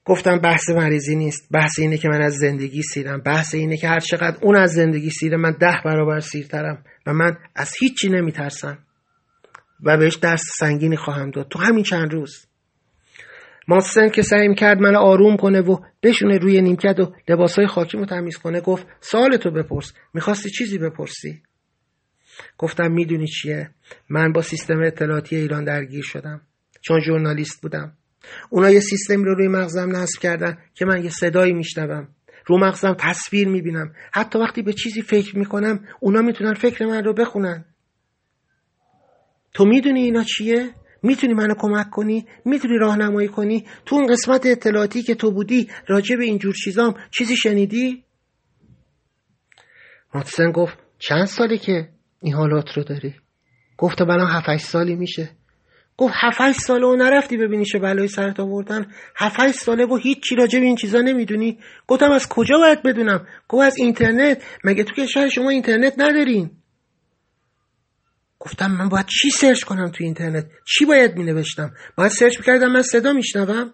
گفتم 0.06 0.40
بحث 0.40 0.70
مریضی 0.70 1.16
نیست. 1.16 1.48
بحث 1.52 1.80
اینه 1.80 1.98
که 1.98 2.10
من 2.10 2.22
از 2.22 2.34
زندگی 2.34 2.82
سیرم. 2.82 3.22
بحث 3.22 3.56
اینه 3.56 3.78
که 3.78 3.88
هر 3.88 4.00
چقدر 4.00 4.38
اون 4.42 4.56
از 4.56 4.72
زندگی 4.72 5.10
سیره 5.10 5.38
من 5.38 5.52
ده 5.52 5.82
برابر 5.86 6.20
سیرترم 6.20 6.84
و 7.06 7.14
من 7.14 7.38
از 7.56 7.72
هیچی 7.80 8.10
نمیترسم 8.10 8.78
و 9.84 9.98
بهش 9.98 10.16
درس 10.16 10.44
سنگینی 10.60 10.96
خواهم 10.96 11.32
داد. 11.32 11.48
تو 11.50 11.60
همین 11.60 11.84
چند 11.84 12.14
روز. 12.14 12.46
ماتسن 13.68 14.10
که 14.10 14.22
سعی 14.22 14.56
کرد 14.56 14.78
من 14.78 14.96
آروم 14.96 15.38
کنه 15.38 15.62
و 15.62 15.78
بشونه 16.04 16.38
روی 16.38 16.62
نیمکت 16.62 17.00
و 17.00 17.14
لباسای 17.28 17.68
خاکیمو 17.68 18.06
تمیز 18.06 18.38
کنه 18.38 18.62
گفت 18.62 18.88
سوالتو 19.02 19.52
بپرس. 19.52 19.94
می‌خواستی 20.14 20.50
چیزی 20.50 20.78
بپرسی؟ 20.78 21.42
گفتم 22.58 22.92
می‌دونی 22.92 23.28
چیه؟ 23.28 23.70
من 24.10 24.32
با 24.32 24.42
سیستم 24.42 24.82
اطلاعاتی 24.84 25.36
ایران 25.36 25.64
درگیر 25.64 26.04
شدم. 26.04 26.42
چون 26.82 27.00
ژورنالیست 27.00 27.62
بودم. 27.62 27.94
اونا 28.50 28.70
یه 28.70 28.80
سیستمی 28.80 29.24
رو 29.24 29.36
روی 29.36 29.48
مغزم 29.48 29.96
نصب 29.96 30.20
کردن 30.22 30.58
که 30.74 30.86
من 30.86 31.04
یه 31.04 31.10
صدایی 31.10 31.54
میشنوم 31.54 32.08
رو 32.46 32.58
مغزم 32.58 32.94
تصویر 32.94 33.48
می‌بینم 33.48 33.94
حتی 34.14 34.40
وقتی 34.40 34.62
به 34.62 34.74
چیزی 34.74 35.02
فکر 35.02 35.38
می‌کنم 35.38 35.86
اونا 36.00 36.22
می‌تونن 36.22 36.54
فکر 36.54 36.86
من 36.86 37.04
رو 37.04 37.14
بخونن 37.14 37.66
تو 39.54 39.66
می‌دونی 39.66 40.02
اینا 40.02 40.24
چیه؟ 40.24 40.70
می‌تونی 41.04 41.34
منو 41.34 41.54
کمک 41.58 41.90
کنی؟ 41.90 42.26
می‌تونی 42.46 42.78
راهنمایی 42.78 43.28
کنی؟ 43.28 43.66
تو 43.86 43.96
اون 43.96 44.06
قسمت 44.06 44.46
اطلاعاتی 44.46 45.04
که 45.04 45.16
تو 45.16 45.32
بودی 45.32 45.70
راجع 45.88 46.16
به 46.16 46.24
اینجور 46.24 46.54
چیزام 46.54 46.94
چیزی 47.12 47.36
شنیدی؟ 47.36 48.04
ماتسن 50.16 50.52
گفت 50.52 50.78
چند 51.00 51.26
سالی 51.26 51.58
که 51.58 51.90
این 52.22 52.34
حالات 52.34 52.78
رو 52.78 52.84
داری؟ 52.84 53.16
گفت 53.78 54.04
بنا 54.04 54.26
هفت 54.26 54.58
سالی 54.58 54.96
میشه 54.96 55.30
گفت 55.98 56.14
هفت 56.18 56.60
ساله 56.60 56.88
و 56.88 56.96
نرفتی 56.96 57.38
ببینی 57.38 57.66
چه 57.66 57.80
بلایی 57.80 58.08
سرت 58.08 58.40
آوردن. 58.40 58.92
هفت 59.16 59.52
ساله 59.52 59.86
و 59.86 59.96
هیچی 59.96 60.36
راجع 60.36 60.60
به 60.60 60.66
این 60.66 60.76
چیزا 60.76 61.02
نمی‌دونی. 61.02 61.60
گفتم 61.88 62.12
از 62.12 62.30
کجا 62.30 62.58
باید 62.58 62.84
بدونم؟ 62.84 63.28
گفت 63.48 63.64
از 63.64 63.78
اینترنت. 63.78 64.44
مگه 64.64 64.84
تو 64.84 64.94
کشور 64.94 65.30
شما 65.30 65.50
اینترنت 65.50 65.94
ندارین 65.98 66.52
گفتم 68.40 68.72
من 68.72 68.90
باید 68.90 69.06
چی 69.06 69.30
search 69.30 69.64
کنم 69.64 69.92
تو 69.92 70.04
اینترنت؟ 70.04 70.46
چی 70.66 70.86
باید 70.86 71.18
می 71.18 71.24
نوشتم 71.24 71.74
باید 71.98 72.12
search 72.12 72.38
می‌کردم 72.38 72.72
من 72.72 72.82
صدا 72.82 73.14
میشنوم. 73.14 73.74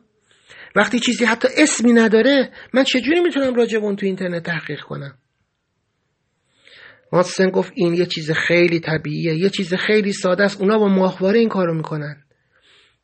وقتی 0.75 0.99
چیزی 0.99 1.25
حتی 1.25 1.47
اسمی 1.57 1.93
نداره 1.93 2.51
من 2.73 2.83
چجوری 2.83 3.19
می‌تونم 3.19 3.55
راجع 3.55 3.79
به 3.79 3.85
اون 3.85 3.95
تو 3.95 4.05
اینترنت 4.05 4.43
تحقیق 4.43 4.81
کنم؟ 4.81 5.17
ماتسن 7.13 7.49
گفت 7.49 7.71
این 7.75 7.93
یه 7.93 8.05
چیز 8.05 8.31
خیلی 8.31 8.79
طبیعیه 8.79 9.35
یه 9.35 9.49
چیز 9.49 9.73
خیلی 9.73 10.13
ساده 10.13 10.43
است. 10.43 10.61
اونا 10.61 10.77
با 10.77 10.87
ماهواره 10.87 11.39
این 11.39 11.49
کارو 11.49 11.73
می‌کنن. 11.73 12.23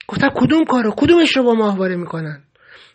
گفتم 0.08 0.30
کدوم 0.36 0.66
کارو؟ 0.66 0.94
کدومش 0.98 1.38
رو 1.38 1.44
با 1.44 1.54
ماهواره 1.54 1.96
می‌کنن؟ 1.96 2.44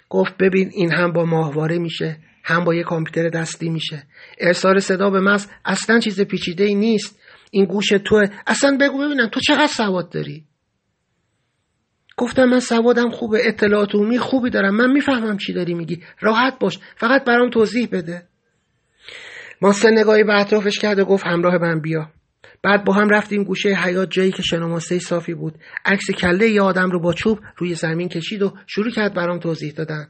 گفت 0.08 0.36
ببین 0.36 0.70
این 0.74 0.92
هم 0.92 1.12
با 1.12 1.24
ماهواره 1.24 1.78
میشه 1.78 2.18
هم 2.44 2.64
با 2.64 2.74
یه 2.74 2.82
کامپیوتر 2.82 3.28
دستی 3.28 3.68
میشه. 3.68 4.02
ارسال 4.38 4.78
صدا 4.78 5.10
به 5.10 5.20
مغز 5.20 5.46
اصلا 5.64 6.00
چیز 6.00 6.20
پیچیده 6.20 6.64
ای 6.64 6.74
نیست. 6.74 7.20
این 7.50 7.64
گوش 7.64 7.88
توه 7.88 8.28
اصلا 8.46 8.78
بگو 8.80 8.98
ببینم 8.98 9.28
تو 9.28 9.40
چقدر 9.40 9.66
سواد 9.66 10.12
داری؟ 10.12 10.44
گفتم 12.16 12.44
من 12.44 12.60
سوادم 12.60 13.10
خوبه 13.10 13.48
اطلاعات 13.48 13.94
عمومی 13.94 14.18
خوبی 14.18 14.50
دارم. 14.50 14.76
من 14.76 14.92
می‌فهمم 14.92 15.36
چی 15.36 15.52
داری 15.52 15.74
میگی. 15.74 16.02
راحت 16.20 16.58
باش 16.58 16.78
فقط 16.96 17.24
برام 17.24 17.50
توضیح 17.50 17.88
بده. 17.92 18.29
ماسه 19.62 19.90
نگاهی 19.90 20.24
به 20.24 20.40
اطرافش 20.40 20.78
کرد 20.78 20.98
و 20.98 21.04
گفت 21.04 21.26
همراه 21.26 21.58
من 21.58 21.80
بیا. 21.80 22.08
بعد 22.62 22.84
با 22.84 22.92
هم 22.92 23.08
رفتیم 23.08 23.44
گوشه 23.44 23.68
حیات 23.68 24.10
جایی 24.10 24.32
که 24.32 24.42
شناماسه 24.42 24.98
صافی 24.98 25.34
بود. 25.34 25.54
عکس 25.84 26.10
کله 26.10 26.48
یه 26.48 26.62
آدم 26.62 26.90
رو 26.90 27.00
با 27.00 27.12
چوب 27.12 27.38
روی 27.56 27.74
زمین 27.74 28.08
کشید 28.08 28.42
و 28.42 28.52
شروع 28.66 28.90
کرد 28.90 29.14
برام 29.14 29.38
توضیح 29.38 29.72
دادن. 29.72 30.06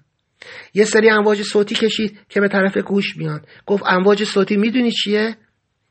یه 0.74 0.84
سری 0.84 1.10
امواج 1.10 1.42
صوتی 1.42 1.74
کشید 1.74 2.18
که 2.28 2.40
به 2.40 2.48
طرف 2.48 2.76
گوش 2.76 3.16
میان 3.16 3.40
گفت 3.66 3.82
امواج 3.86 4.24
صوتی 4.24 4.56
می‌دونی 4.56 4.90
چیه؟ 4.90 5.36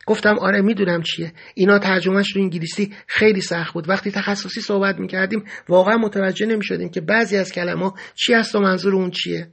گفتم 0.05 0.39
آره 0.39 0.61
می‌دونم 0.61 1.01
چیه. 1.01 1.33
اینا 1.55 1.79
ترجمهش 1.79 2.35
رو 2.35 2.41
انگلیسی 2.41 2.93
خیلی 3.07 3.41
سخت 3.41 3.73
بود. 3.73 3.89
وقتی 3.89 4.11
تخصصی 4.11 4.61
صحبت 4.61 4.99
می‌کردیم 4.99 5.43
واقعا 5.69 5.97
متوجه 5.97 6.45
نمی‌شدیم 6.45 6.89
که 6.89 7.01
بعضی 7.01 7.37
از 7.37 7.51
کلمه 7.51 7.91
چی 8.15 8.33
هست 8.33 8.55
و 8.55 8.59
منظور 8.59 8.95
اون 8.95 9.11
چیه. 9.11 9.47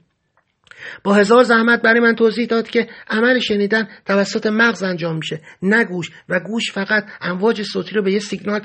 با 1.03 1.13
هزار 1.13 1.43
زحمت 1.43 1.81
برای 1.81 1.99
من 1.99 2.15
توضیح 2.15 2.45
داد 2.45 2.69
که 2.69 2.87
عمل 3.07 3.39
شنیدن 3.39 3.87
توسط 4.05 4.45
مغز 4.45 4.83
انجام 4.83 5.15
میشه 5.15 5.41
نه 5.61 5.83
گوش. 5.83 6.11
و 6.29 6.39
گوش 6.39 6.71
فقط 6.71 7.05
امواج 7.21 7.61
صوتی 7.61 7.95
رو 7.95 8.03
به 8.03 8.11
یه 8.11 8.19
سیگنال 8.19 8.61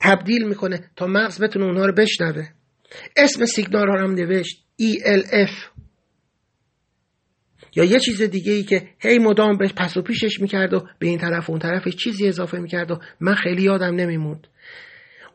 تبدیل 0.00 0.48
می‌کنه 0.48 0.90
تا 0.96 1.06
مغز 1.06 1.42
بتونه 1.42 1.64
اونها 1.64 1.86
رو 1.86 1.92
بشنوه. 1.92 2.48
اسم 3.16 3.44
سیگنال 3.44 3.88
ها 3.88 4.04
هم 4.04 4.14
نوشت 4.14 4.64
ELF 4.82 5.76
یا 7.76 7.84
یه 7.84 8.00
چیز 8.00 8.22
دیگه 8.22 8.52
ای 8.52 8.62
که 8.62 8.88
هی 8.98 9.18
مدام 9.18 9.58
به 9.58 9.68
پس 9.76 9.96
و 9.96 10.02
پیشش 10.02 10.40
می‌کرد 10.40 10.74
و 10.74 10.88
به 10.98 11.06
این 11.06 11.18
طرف 11.18 11.48
و 11.48 11.52
اون 11.52 11.60
طرفش 11.60 11.96
چیزی 11.96 12.28
اضافه 12.28 12.58
می‌کرد 12.58 12.90
و 12.90 12.98
من 13.20 13.34
خیلی 13.34 13.62
یادم 13.62 13.94
نمیموند. 13.94 14.46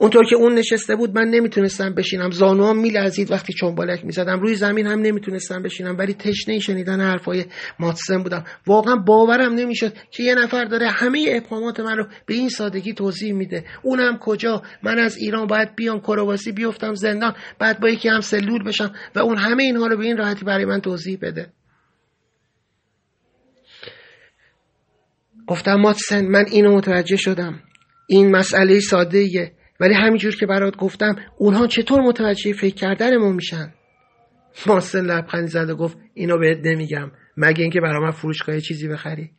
اونطور 0.01 0.25
که 0.25 0.35
اون 0.35 0.53
نشسته 0.53 0.95
بود 0.95 1.17
من 1.17 1.27
نمی‌تونستم 1.27 1.93
بشینم. 1.93 2.31
زانوام 2.31 2.79
میلرزید 2.79 3.31
وقتی 3.31 3.53
چنبالک 3.53 4.05
می‌زدم. 4.05 4.39
روی 4.39 4.55
زمین 4.55 4.87
هم 4.87 4.99
نمی‌تونستم 4.99 5.61
بشینم. 5.61 5.97
ولی 5.97 6.13
تشنه 6.13 6.59
شنیدن 6.59 7.01
حرفای 7.01 7.45
ماتسن 7.79 8.23
بودم. 8.23 8.43
واقعا 8.67 8.95
باورم 8.95 9.53
نمی‌شد 9.53 9.93
که 10.11 10.23
یه 10.23 10.35
نفر 10.35 10.65
داره 10.65 10.89
همه 10.89 11.25
ابهامات 11.29 11.79
من 11.79 11.97
رو 11.97 12.07
به 12.25 12.33
این 12.33 12.49
سادگی 12.49 12.93
توضیح 12.93 13.33
میده. 13.33 13.65
اونم 13.83 14.17
کجا؟ 14.17 14.61
من 14.83 14.99
از 14.99 15.17
ایران 15.17 15.47
باید 15.47 15.75
بیام 15.75 15.99
کرواسی 15.99 16.51
بیفتم 16.51 16.93
زندان. 16.93 17.35
بعد 17.59 17.79
با 17.79 17.89
یکی 17.89 18.09
هم 18.09 18.21
سلول 18.21 18.63
بشم 18.63 18.93
و 19.15 19.19
اون 19.19 19.37
همه 19.37 19.63
اینها 19.63 19.87
رو 19.87 19.97
به 19.97 20.05
این 20.05 20.17
راحتی 20.17 20.45
برای 20.45 20.65
من 20.65 20.81
توضیح 20.81 21.17
بده. 21.21 21.53
گفتم 25.47 25.75
ماتسن 25.75 26.25
من 26.25 26.45
اینو 26.51 26.77
متوجه 26.77 27.17
شدم. 27.17 27.59
این 28.07 28.31
مسئله 28.31 28.79
ساده 28.79 29.51
ولی 29.81 29.93
همینجور 29.93 30.35
که 30.35 30.45
برات 30.45 30.77
گفتم 30.77 31.15
اونها 31.37 31.67
چطور 31.67 32.01
متوجه 32.01 32.53
فکر 32.53 32.75
کردن 32.75 33.17
ما 33.17 33.31
میشن؟ 33.31 33.73
ماسن 34.65 35.05
لبخندی 35.05 35.47
زد 35.47 35.69
و 35.69 35.75
گفت 35.75 35.97
اینو 36.13 36.37
بهت 36.37 36.57
نمیگم 36.63 37.11
مگه 37.37 37.61
اینکه 37.61 37.81
برای 37.81 37.99
من 37.99 38.11
فروشگاه 38.11 38.59
چیزی 38.59 38.87
بخری؟ 38.87 39.31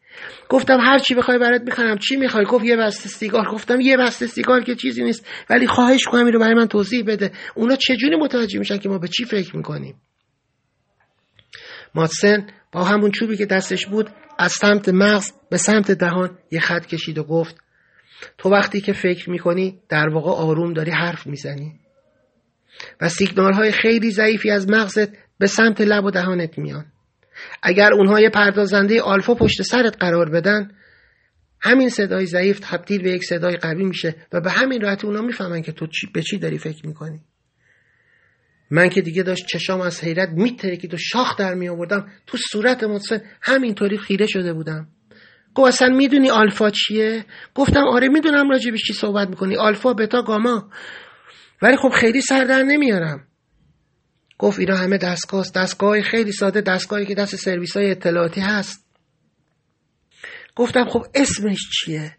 گفتم 0.48 0.78
هر 0.81 0.98
چی 0.98 1.14
بخوای 1.14 1.38
برات 1.38 1.62
می‌خرم 1.62 1.98
چی 1.98 2.16
می‌خوای؟ 2.16 2.44
گفت 2.44 2.64
یه 2.64 2.76
بسته 2.76 3.09
سیگار. 3.09 3.44
گفتم 3.52 3.81
یه 3.81 3.96
بسته 3.96 4.26
سیگار 4.26 4.61
که 4.61 4.74
چیزی 4.74 5.05
نیست 5.05 5.26
ولی 5.50 5.66
خواهش 5.66 6.05
کنم 6.05 6.24
این 6.24 6.33
رو 6.33 6.40
برای 6.40 6.55
من 6.55 6.66
توضیح 6.66 7.05
بده. 7.07 7.33
اونا 7.55 7.76
چجوری 7.76 8.16
متوجه 8.16 8.59
میشن 8.59 8.78
که 8.78 8.88
ما 8.88 8.98
به 8.98 9.09
چی 9.09 9.24
فکر 9.24 9.57
می‌کنیم؟ 9.57 9.94
ماتسن 11.94 12.46
با 12.72 12.85
همون 12.85 13.11
چوبی 13.11 13.37
که 13.37 13.46
دستش 13.46 13.87
بود 13.87 14.11
از 14.38 14.52
سمت 14.52 14.88
مغز 14.88 15.33
به 15.50 15.57
سمت 15.57 15.90
دهان 15.90 16.38
یه 16.50 16.61
خط 16.61 16.87
کشید 16.87 17.18
و 17.18 17.24
گفت 17.24 17.57
تو 18.38 18.48
وقتی 18.50 18.80
که 18.80 18.92
فکر 18.92 19.30
می‌کنی 19.30 19.80
در 19.88 20.08
واقع 20.08 20.30
آروم 20.30 20.72
داری 20.72 20.90
حرف 20.90 21.26
می‌زنی. 21.26 21.72
و 23.00 23.08
سیگنال 23.08 23.52
های 23.52 23.72
خیلی 23.72 24.11
ضعیفی 24.11 24.50
از 24.50 24.70
مغزت 24.70 25.08
به 25.38 25.46
سمت 25.46 25.80
لب 25.80 26.04
و 26.04 26.11
دهانت 26.11 26.58
میان. 26.58 26.87
اگر 27.62 27.92
اونها 27.92 28.20
یه 28.20 28.30
پردازنده 28.30 29.02
آلفا 29.02 29.35
پشت 29.35 29.62
سرت 29.62 29.96
قرار 30.00 30.30
بدن 30.30 30.70
همین 31.61 31.88
صدای 31.88 32.26
ضعیف 32.26 32.61
تبدیل 32.62 33.02
به 33.02 33.11
یک 33.11 33.24
صدای 33.24 33.56
قوی 33.56 33.85
میشه 33.85 34.14
و 34.32 34.40
به 34.40 34.50
همین 34.50 34.80
راحتی 34.80 35.06
اونا 35.06 35.20
می‌فهمن 35.20 35.62
که 35.62 35.72
تو 35.72 35.87
به 36.14 36.22
چی 36.22 36.38
داری 36.38 36.58
فکر 36.58 36.87
می‌کنی. 36.87 37.20
من 38.70 38.88
که 38.88 39.00
دیگه 39.00 39.22
داشت 39.22 39.46
چشام 39.46 39.80
از 39.80 40.04
حیرت 40.04 40.28
میترکید 40.28 40.94
و 40.94 40.96
شاخ 40.96 41.37
در 41.37 41.54
می 41.54 41.68
آوردم 41.68 42.06
تو 42.26 42.38
صورت 42.50 42.82
همین 42.82 43.20
همینطوری 43.42 43.98
خیره 43.98 44.26
شده 44.26 44.52
بودم. 44.52 44.88
گفت 45.54 45.68
اصلا 45.68 45.88
می‌دونی 45.88 46.30
آلفا 46.30 46.70
چیه؟ 46.70 47.24
گفتم 47.54 47.84
آره 47.88 48.08
می‌دونم 48.08 48.50
راجع 48.50 48.70
چی 48.76 48.92
صحبت 48.92 49.28
می‌کنی. 49.28 49.56
آلفا 49.56 49.94
بتا 49.94 50.22
گاما. 50.22 50.70
ولی 51.62 51.76
خب 51.76 51.88
خیلی 51.88 52.20
سر 52.20 52.44
در 52.44 52.62
نمیارم. 52.62 53.26
گفت 54.38 54.58
اینا 54.58 54.76
همه 54.76 54.98
دستگاه 54.98 55.46
دستگاه 55.54 56.02
خیلی 56.02 56.32
ساده 56.32 56.60
دستگاهی 56.60 57.06
که 57.06 57.14
دست 57.14 57.36
سرویس 57.36 57.76
های 57.76 57.90
اطلاعاتی 57.90 58.40
هست. 58.40 58.86
گفتم 60.56 60.84
خب 60.84 61.02
اسمش 61.14 61.58
چیه؟ 61.70 62.16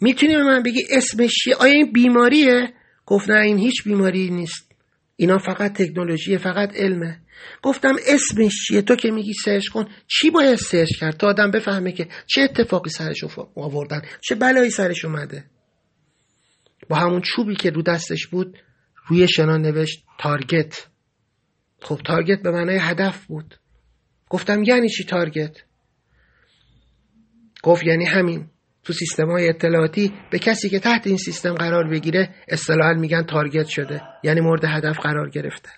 می‌تونی 0.00 0.36
به 0.36 0.42
من 0.42 0.62
بگی 0.62 0.82
اسمش 0.90 1.30
چیه؟ 1.44 1.54
آیا 1.54 1.72
این 1.72 1.92
بیماریه؟ 1.92 2.72
گفت 3.06 3.30
نه 3.30 3.40
این 3.40 3.58
هیچ 3.58 3.84
بیماری 3.84 4.30
نیست. 4.30 4.72
اینا 5.16 5.38
فقط 5.38 5.72
تکنولوژی 5.72 6.38
فقط 6.38 6.76
علمه. 6.76 7.20
گفتم 7.62 7.94
اسمش 8.06 8.52
چیه؟ 8.66 8.82
تو 8.82 8.96
که 8.96 9.10
میگی 9.10 9.32
search 9.44 9.68
کن. 9.68 9.88
چی 10.06 10.30
باید 10.30 10.54
search 10.54 10.88
کرد؟ 11.00 11.16
تا 11.16 11.26
آدم 11.26 11.50
بفهمه 11.50 11.92
که 11.92 12.08
چه 12.26 12.42
اتفاقی 12.42 12.90
سرش 12.90 13.24
آوردن. 13.56 14.02
چه 14.20 14.34
بلایی 14.34 14.70
سرش 14.70 15.04
اومده. 15.04 15.44
با 16.88 16.96
همون 16.96 17.20
چوبی 17.20 17.54
که 17.54 17.70
رو 17.70 17.82
دستش 17.82 18.26
بود 18.26 18.58
روی 19.06 19.28
شنا 19.28 19.62
نوشت 19.62 20.04
target. 20.18 20.86
خب 21.82 22.00
target 22.06 22.42
به 22.42 22.50
معنای 22.50 22.78
هدف 22.78 23.26
بود. 23.26 23.54
گفتم 24.28 24.62
یعنی 24.62 24.88
چی 24.88 25.04
target؟ 25.04 25.56
گفت 27.62 27.84
یعنی 27.84 28.04
همین. 28.04 28.46
تو 28.84 28.92
سیستم 28.92 29.30
های 29.30 29.48
اطلاعاتی 29.48 30.12
به 30.30 30.38
کسی 30.38 30.68
که 30.68 30.78
تحت 30.78 31.06
این 31.06 31.16
سیستم 31.16 31.54
قرار 31.54 31.90
بگیره 31.90 32.34
اصطلاحا 32.48 32.92
میگن 32.92 33.22
target 33.22 33.66
شده. 33.66 34.02
یعنی 34.24 34.40
مورد 34.40 34.64
هدف 34.64 34.98
قرار 34.98 35.30
گرفته. 35.30 35.70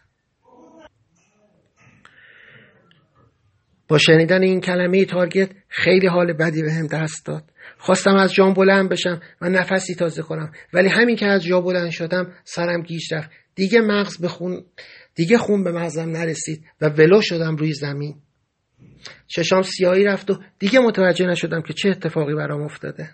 با 3.93 3.99
شنیدن 3.99 4.43
این 4.43 4.61
کلمه 4.61 5.05
target 5.05 5.51
خیلی 5.69 6.07
حال 6.07 6.33
بدی 6.33 6.63
بهم 6.63 6.87
دست 6.87 7.27
داد. 7.27 7.45
خواستم 7.79 8.17
از 8.17 8.35
جام 8.35 8.55
بلند 8.55 8.89
بشم 8.89 9.21
و 9.41 9.49
نفسی 9.49 9.95
تازه 9.95 10.23
کنم 10.23 10.53
ولی 10.73 10.89
همین 10.89 11.17
که 11.17 11.27
از 11.27 11.45
جا 11.45 11.61
بلند 11.61 11.91
شدم 11.91 12.33
سرم 12.45 12.83
گیج 12.83 13.15
رفت. 13.15 13.31
دیگه 13.55 13.81
مغز 13.81 14.21
به 14.21 14.29
خون 14.29 14.65
دیگه 15.15 15.39
خون 15.39 15.65
به 15.65 15.73
مغزم 15.73 16.11
نرسید 16.11 16.65
و 16.81 16.89
ولو 16.89 17.21
شدم 17.23 17.57
روی 17.57 17.73
زمین. 17.73 18.15
چشام 19.27 19.63
سیاهی 19.63 20.05
رفت 20.05 20.31
و 20.31 20.39
دیگه 20.59 20.79
متوجه 20.79 21.27
نشدم 21.27 21.63
که 21.63 21.73
چه 21.73 21.89
اتفاقی 21.89 22.35
برام 22.35 22.63
افتاده. 22.63 23.11